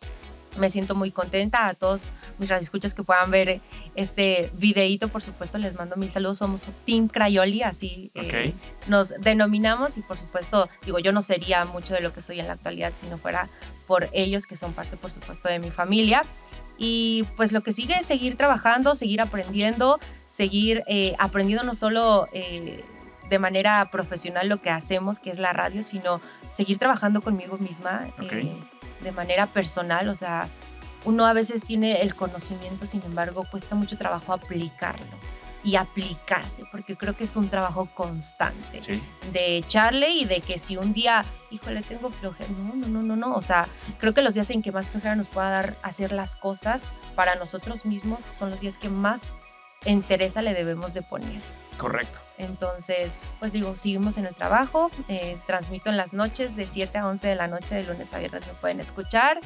[0.59, 3.61] Me siento muy contenta a todos mis radioescuchas que puedan ver
[3.95, 6.39] este videíto, por supuesto, les mando mil saludos.
[6.39, 8.53] Somos Team Crayoli, así eh,
[8.87, 12.47] nos denominamos y por supuesto, digo, yo no sería mucho de lo que soy en
[12.47, 13.49] la actualidad si no fuera
[13.87, 16.23] por ellos que son parte, por supuesto, de mi familia.
[16.77, 19.99] Y pues lo que sigue es seguir trabajando, seguir aprendiendo,
[20.29, 22.85] seguir eh, aprendiendo no solo eh,
[23.29, 28.09] de manera profesional lo que hacemos, que es la radio, sino seguir trabajando conmigo misma
[28.19, 28.33] Ok.
[29.03, 30.09] De manera personal.
[30.09, 30.49] O sea,
[31.05, 35.07] uno a veces tiene el conocimiento, sin embargo, cuesta mucho trabajo aplicarlo
[35.65, 39.03] y aplicarse, porque creo que es un trabajo constante Sí.
[39.33, 43.17] de echarle y de que si un día, híjole, tengo flojera, no, no, no, no,
[43.17, 43.67] no, o sea,
[43.99, 46.87] creo que los días en que más flojera nos pueda dar hacer las cosas
[47.17, 49.23] para nosotros mismos son los días que más
[49.85, 51.41] interesa le debemos de poner.
[51.77, 52.21] Correcto.
[52.39, 57.07] Entonces, pues digo, seguimos en el trabajo, eh, transmito en las noches de 7 a
[57.07, 59.41] 11 de la noche, de lunes a viernes me pueden escuchar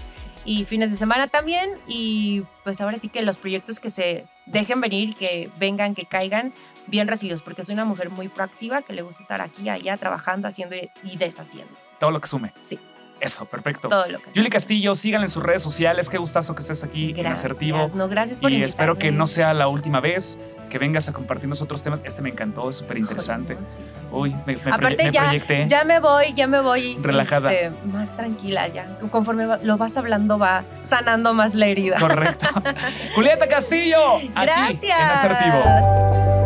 [0.45, 4.81] y fines de semana también y pues ahora sí que los proyectos que se dejen
[4.81, 6.53] venir, que vengan, que caigan,
[6.87, 10.49] bien recibidos, porque soy una mujer muy proactiva que le gusta estar aquí, allá, trabajando,
[10.49, 11.73] haciendo y deshaciendo.
[11.99, 12.53] Todo lo que sume.
[12.61, 12.79] Sí.
[13.23, 13.89] Eso, perfecto.
[13.89, 14.51] Todo lo que Yuli.
[14.51, 16.09] Castillo, síganla en sus redes sociales.
[16.09, 17.27] Qué gustazo que estés aquí en.
[17.29, 17.91] Asertivo.
[17.95, 18.65] No, gracias por Y invitarme.
[18.71, 22.03] espero que no sea la última vez que vengas a compartirnos otros temas.
[22.05, 23.55] Este me encantó, es súper interesante.
[23.55, 23.81] No, sí.
[24.11, 25.67] Uy, me, me proye- Aparte me ya, proyecté.
[25.69, 27.53] ya me voy, ya me voy Relajada.
[27.53, 28.99] este, más tranquila ya.
[29.11, 31.99] Conforme lo vas hablando va sanando más la herida.
[32.01, 32.47] Correcto.
[33.15, 34.83] Julieta Castillo, aquí Gracias.
[34.99, 36.42] en Asertivo.